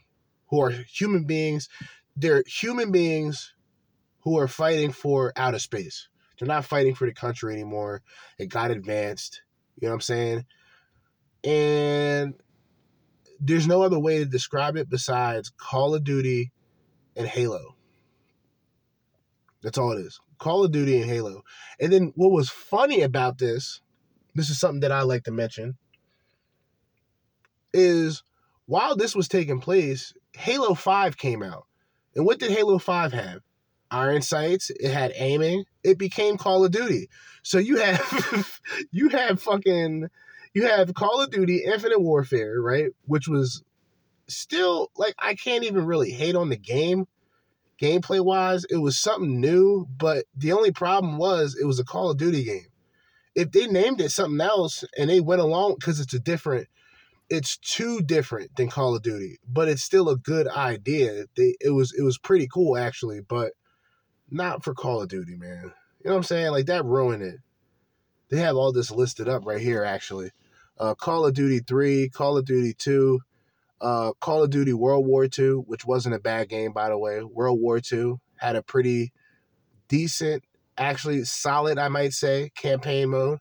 [0.48, 1.68] who are human beings.
[2.16, 3.54] They're human beings
[4.20, 6.08] who are fighting for outer space.
[6.38, 8.02] They're not fighting for the country anymore.
[8.38, 9.42] It got advanced.
[9.80, 10.44] You know what I'm saying?
[11.44, 12.34] And
[13.40, 16.52] there's no other way to describe it besides Call of Duty
[17.16, 17.76] and Halo.
[19.62, 20.20] That's all it is.
[20.40, 21.42] Call of Duty and Halo.
[21.78, 23.80] And then what was funny about this,
[24.34, 25.76] this is something that I like to mention,
[27.72, 28.24] is
[28.66, 31.66] while this was taking place, Halo 5 came out.
[32.16, 33.40] And what did Halo 5 have?
[33.92, 37.08] Iron sights, it had aiming, it became Call of Duty.
[37.42, 38.60] So you have
[38.92, 40.08] you have fucking
[40.54, 42.90] you have Call of Duty Infinite Warfare, right?
[43.06, 43.64] Which was
[44.28, 47.06] still like I can't even really hate on the game
[47.80, 48.64] gameplay wise.
[48.64, 52.44] It was something new, but the only problem was it was a Call of Duty
[52.44, 52.66] game.
[53.34, 56.68] If they named it something else and they went along because it's a different
[57.30, 61.26] it's too different than Call of Duty, but it's still a good idea.
[61.36, 63.52] They it was it was pretty cool actually, but
[64.30, 65.72] not for Call of Duty, man.
[66.02, 66.50] You know what I'm saying?
[66.50, 67.36] Like that ruined it.
[68.30, 70.30] They have all this listed up right here actually.
[70.78, 73.20] Uh, Call of Duty 3, Call of Duty 2,
[73.80, 77.22] uh, Call of Duty World War II, which wasn't a bad game by the way.
[77.22, 79.12] World War II had a pretty
[79.88, 80.44] decent,
[80.76, 83.38] actually solid, I might say, campaign mode.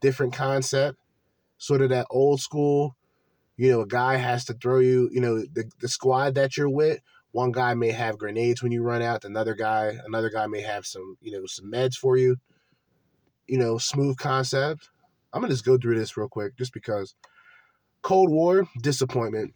[0.00, 0.98] Different concept,
[1.56, 2.96] sort of that old school
[3.58, 6.70] you know, a guy has to throw you, you know, the, the squad that you're
[6.70, 7.00] with,
[7.32, 10.86] one guy may have grenades when you run out, another guy, another guy may have
[10.86, 12.36] some, you know, some meds for you.
[13.48, 14.90] You know, smooth concept.
[15.32, 17.14] I'm gonna just go through this real quick, just because.
[18.00, 19.54] Cold War disappointment.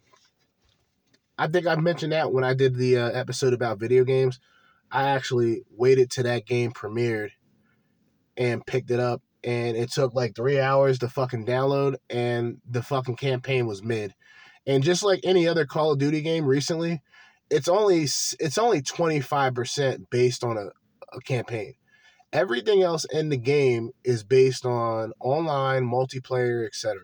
[1.37, 4.39] I think I mentioned that when I did the uh, episode about video games.
[4.91, 7.31] I actually waited till that game premiered
[8.37, 12.81] and picked it up and it took like three hours to fucking download, and the
[12.81, 14.13] fucking campaign was mid.
[14.65, 17.01] And just like any other Call of Duty game recently,
[17.49, 20.67] it's only it's only twenty five percent based on a,
[21.15, 21.73] a campaign.
[22.31, 26.99] Everything else in the game is based on online multiplayer, etc.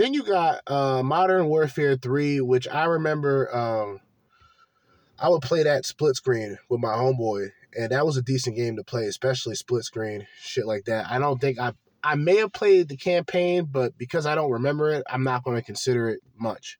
[0.00, 3.54] Then you got uh, Modern Warfare Three, which I remember.
[3.54, 4.00] Um,
[5.18, 8.76] I would play that split screen with my homeboy, and that was a decent game
[8.76, 11.10] to play, especially split screen shit like that.
[11.10, 14.88] I don't think I I may have played the campaign, but because I don't remember
[14.88, 16.78] it, I'm not going to consider it much.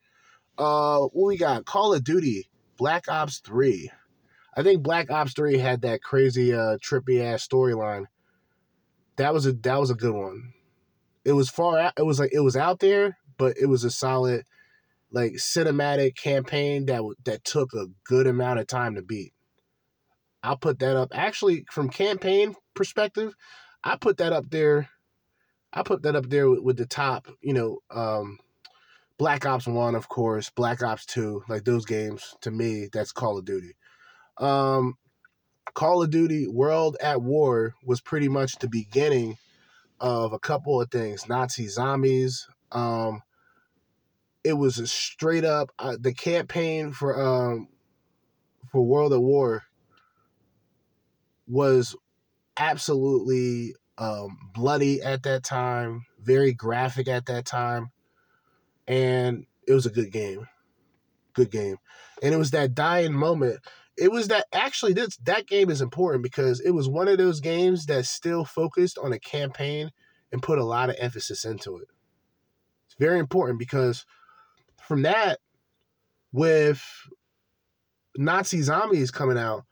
[0.57, 1.67] Uh, what we got?
[1.67, 2.49] Call of Duty,
[2.79, 3.93] Black Ops Three.
[4.57, 8.07] I think Black Ops Three had that crazy, uh, trippy ass storyline.
[9.17, 10.55] That was a that was a good one.
[11.25, 11.93] It was far out.
[11.99, 14.45] It was like it was out there, but it was a solid,
[15.11, 19.33] like cinematic campaign that that took a good amount of time to beat.
[20.43, 21.11] I'll put that up.
[21.13, 23.35] Actually, from campaign perspective,
[23.85, 24.89] I put that up there.
[25.73, 28.39] I put that up there with, with the top, you know, um,
[29.19, 33.39] Black Ops 1, of course, Black Ops 2, like those games, to me, that's Call
[33.39, 33.77] of Duty.
[34.39, 34.95] Um,
[35.75, 39.37] Call of Duty World at War was pretty much the beginning
[40.01, 42.49] of a couple of things Nazi zombies.
[42.73, 43.23] Um,
[44.43, 47.69] it was a straight up uh, the campaign for um,
[48.71, 49.65] for World at War
[51.47, 51.97] was
[52.57, 57.91] absolutely um, bloody at that time, very graphic at that time,
[58.87, 60.47] and it was a good game.
[61.35, 61.77] Good game,
[62.23, 63.61] and it was that dying moment.
[64.01, 67.41] It was that actually this that game is important because it was one of those
[67.41, 69.91] games that still focused on a campaign
[70.33, 71.89] and put a lot of emphasis into it.
[72.87, 74.07] It's very important because
[74.83, 75.39] from that,
[76.33, 76.83] with
[78.17, 79.65] Nazi zombies coming out,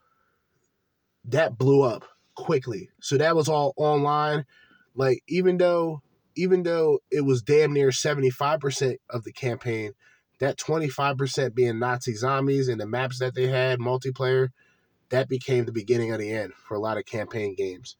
[1.24, 2.90] that blew up quickly.
[3.00, 4.44] So that was all online.
[4.94, 6.02] Like even though
[6.36, 9.92] even though it was damn near 75% of the campaign,
[10.38, 14.48] that 25% being Nazi zombies and the maps that they had, multiplayer,
[15.10, 17.96] that became the beginning of the end for a lot of campaign games.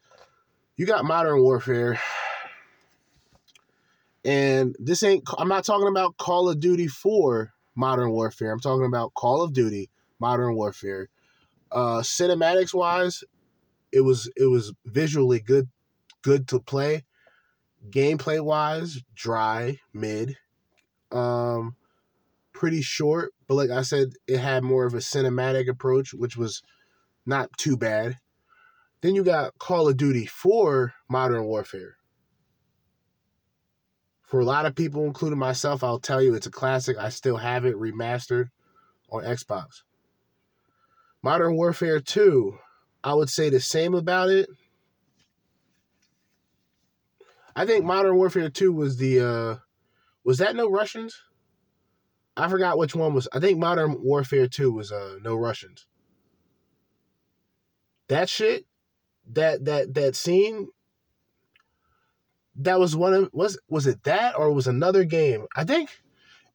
[0.76, 2.00] You got Modern Warfare.
[4.24, 8.52] And this ain't I'm not talking about Call of Duty 4 Modern Warfare.
[8.52, 11.08] I'm talking about Call of Duty Modern Warfare.
[11.70, 13.24] Uh, cinematics wise,
[13.92, 15.68] it was it was visually good
[16.22, 17.04] good to play.
[17.90, 20.36] Gameplay wise, dry, mid.
[21.10, 21.76] Um
[22.58, 26.60] pretty short, but like I said, it had more of a cinematic approach, which was
[27.24, 28.16] not too bad.
[29.00, 31.98] Then you got Call of Duty 4 Modern Warfare.
[34.22, 36.96] For a lot of people, including myself, I'll tell you it's a classic.
[36.98, 38.48] I still have it remastered
[39.08, 39.82] on Xbox.
[41.22, 42.58] Modern Warfare 2,
[43.04, 44.48] I would say the same about it.
[47.54, 49.56] I think Modern Warfare 2 was the uh
[50.24, 51.22] was that no Russians?
[52.38, 53.28] I forgot which one was.
[53.32, 55.86] I think Modern Warfare 2 was uh no Russians.
[58.08, 58.64] That shit,
[59.32, 60.68] that that that scene
[62.56, 65.46] that was one of was was it that or was another game?
[65.56, 65.90] I think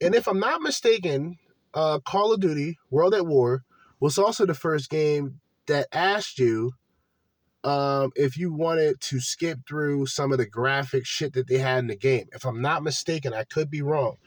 [0.02, 1.38] and if I'm not mistaken,
[1.74, 3.64] uh Call of Duty World at War
[4.00, 6.72] was also the first game that asked you
[7.64, 11.80] um, if you wanted to skip through some of the graphic shit that they had
[11.80, 12.28] in the game.
[12.34, 14.18] If I'm not mistaken, I could be wrong.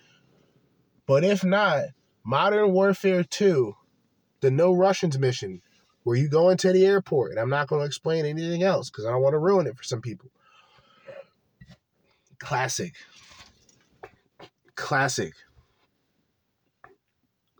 [1.07, 1.85] But if not,
[2.24, 3.74] Modern Warfare 2,
[4.41, 5.62] the No Russians mission,
[6.03, 9.07] where you go into the airport, and I'm not going to explain anything else because
[9.07, 10.31] I don't want to ruin it for some people.
[12.39, 12.95] Classic.
[14.74, 15.33] Classic.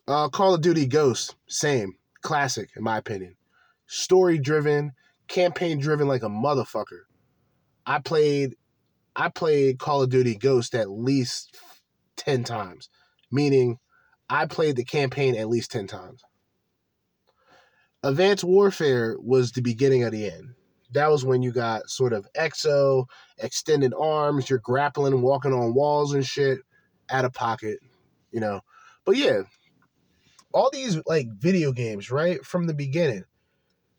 [0.09, 1.97] Uh, Call of Duty Ghost, same.
[2.23, 3.37] Classic, in my opinion.
[3.87, 4.93] Story driven,
[5.29, 7.03] campaign driven like a motherfucker.
[7.87, 8.57] I played
[9.15, 11.57] I played Call of Duty Ghost at least
[12.17, 12.91] 10 times,
[13.37, 13.79] meaning
[14.29, 16.25] I played the campaign at least 10 times.
[18.03, 20.55] Advanced Warfare was the beginning of the end.
[20.95, 23.07] That was when you got sort of exo,
[23.39, 26.61] extended arms, you're grappling, walking on walls and shit,
[27.11, 27.79] out of pocket,
[28.33, 28.61] you know.
[29.05, 29.43] But yeah,
[30.53, 32.45] all these like video games, right?
[32.45, 33.25] From the beginning.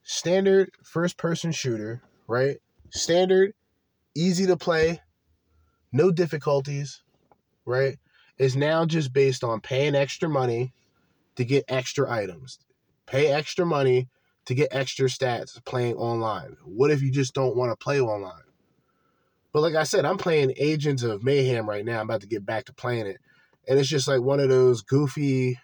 [0.03, 2.57] Standard first person shooter, right?
[2.89, 3.53] Standard,
[4.15, 5.01] easy to play,
[5.91, 7.03] no difficulties,
[7.65, 7.97] right?
[8.37, 10.73] Is now just based on paying extra money
[11.35, 12.59] to get extra items.
[13.05, 14.09] Pay extra money
[14.45, 16.55] to get extra stats playing online.
[16.63, 18.43] What if you just don't want to play online?
[19.53, 21.99] But like I said, I'm playing Agents of Mayhem right now.
[21.99, 23.17] I'm about to get back to playing it.
[23.67, 25.57] And it's just like one of those goofy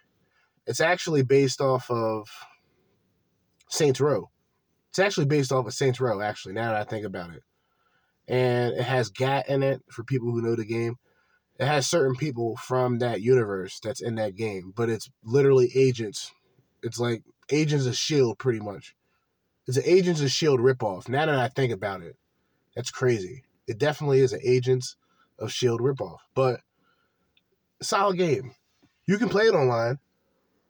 [0.65, 2.29] it's actually based off of
[3.69, 4.29] Saints Row.
[4.89, 7.43] It's actually based off of Saints Row, actually, now that I think about it.
[8.27, 10.95] And it has GAT in it for people who know the game.
[11.59, 16.31] It has certain people from that universe that's in that game, but it's literally agents.
[16.81, 18.95] It's like Agents of S.H.I.E.L.D., pretty much.
[19.67, 20.63] It's an Agents of S.H.I.E.L.D.
[20.63, 21.07] ripoff.
[21.07, 22.15] Now that I think about it,
[22.75, 23.43] that's crazy.
[23.67, 24.95] It definitely is an Agents
[25.39, 25.83] of S.H.I.E.L.D.
[25.83, 26.61] ripoff, but
[27.81, 28.55] solid game.
[29.05, 29.99] You can play it online.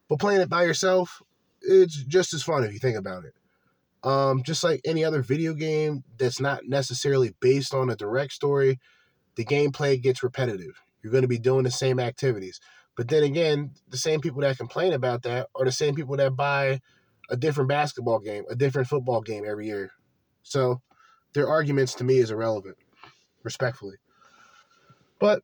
[0.09, 1.21] But playing it by yourself,
[1.61, 3.33] it's just as fun if you think about it.
[4.03, 8.79] Um, just like any other video game that's not necessarily based on a direct story,
[9.35, 10.81] the gameplay gets repetitive.
[11.01, 12.59] You're going to be doing the same activities.
[12.95, 16.35] But then again, the same people that complain about that are the same people that
[16.35, 16.79] buy
[17.29, 19.91] a different basketball game, a different football game every year.
[20.43, 20.81] So
[21.33, 22.77] their arguments to me is irrelevant,
[23.43, 23.95] respectfully.
[25.19, 25.41] But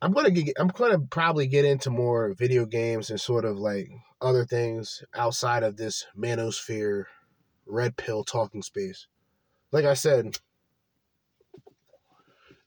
[0.00, 3.90] I'm gonna get I'm gonna probably get into more video games and sort of like
[4.20, 7.04] other things outside of this manosphere
[7.66, 9.06] red pill talking space.
[9.72, 10.38] Like I said,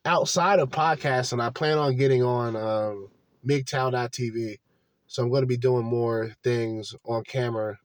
[0.08, 3.10] outside of podcasting, I plan on getting on um,
[3.46, 4.60] MGTOW.tv.
[5.06, 7.78] So I'm going to be doing more things on camera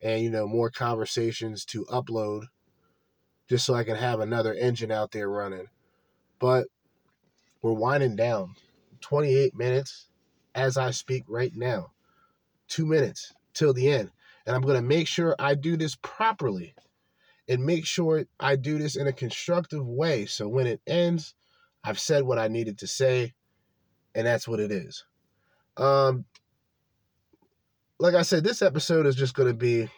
[0.00, 2.44] and, you know, more conversations to upload
[3.48, 5.66] just so I can have another engine out there running.
[6.38, 6.68] But
[7.60, 8.54] we're winding down.
[9.00, 10.06] 28 minutes
[10.54, 11.90] as I speak right now.
[12.68, 14.12] Two minutes till the end.
[14.46, 16.74] And I'm going to make sure I do this properly
[17.52, 20.24] and make sure I do this in a constructive way.
[20.24, 21.34] So when it ends,
[21.84, 23.34] I've said what I needed to say,
[24.14, 25.04] and that's what it is.
[25.76, 26.24] Um,
[27.98, 29.90] like I said, this episode is just going to be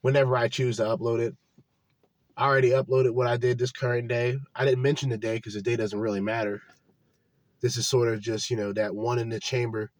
[0.00, 1.36] whenever I choose to upload it.
[2.36, 4.36] I already uploaded what I did this current day.
[4.56, 6.62] I didn't mention the day because the day doesn't really matter.
[7.60, 9.92] This is sort of just, you know, that one in the chamber.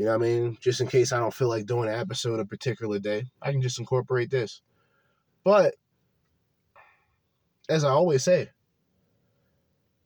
[0.00, 0.56] You know what I mean?
[0.62, 3.60] Just in case I don't feel like doing an episode a particular day, I can
[3.60, 4.62] just incorporate this.
[5.44, 5.74] But
[7.68, 8.48] as I always say,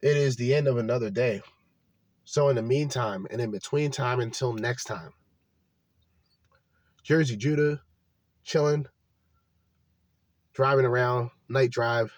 [0.03, 1.43] it is the end of another day.
[2.25, 5.11] So in the meantime and in between time until next time,
[7.09, 7.81] Jerzee Judah,
[8.43, 8.87] chilling,
[10.55, 12.13] driving around, night drive,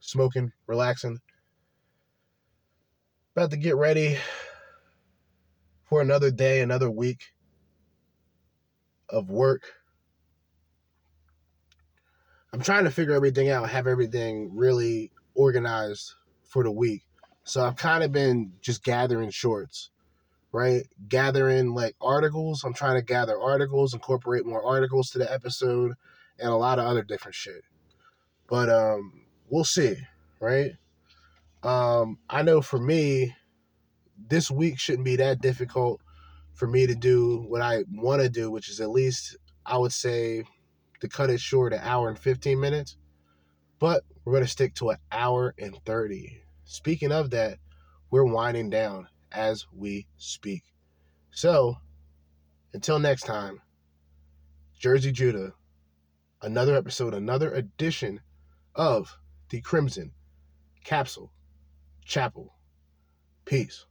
[0.00, 1.18] smoking, relaxing.
[3.36, 4.16] About to get ready
[5.94, 7.34] for another day, another week
[9.08, 9.62] of work.
[12.52, 17.04] I'm trying to figure everything out, have everything really organized for the week.
[17.44, 19.90] So I've kind of been just gathering shorts,
[20.50, 20.82] right?
[21.08, 22.64] Gathering like articles.
[22.64, 25.92] I'm trying to gather articles, incorporate more articles to the episode,
[26.40, 27.62] and a lot of other different shit.
[28.48, 29.94] But um, we'll see,
[30.40, 30.72] right?
[31.62, 33.36] Um, I know for me,
[34.28, 36.00] this week shouldn't be that difficult
[36.54, 39.36] for me to do what I want to do, which is at least,
[39.66, 40.44] I would say,
[41.00, 42.96] to cut it short, an hour and 15 minutes.
[43.78, 46.40] But we're going to stick to an hour and 30.
[46.64, 47.58] Speaking of that,
[48.10, 50.62] we're winding down as we speak.
[51.32, 51.76] So,
[52.72, 53.60] until next time,
[54.80, 55.52] Jerzee Judah,
[56.40, 58.20] another episode, another edition
[58.74, 59.18] of
[59.50, 60.12] the Crimson
[60.84, 61.32] Capsule
[62.04, 62.54] Chapel.
[63.44, 63.86] Peace.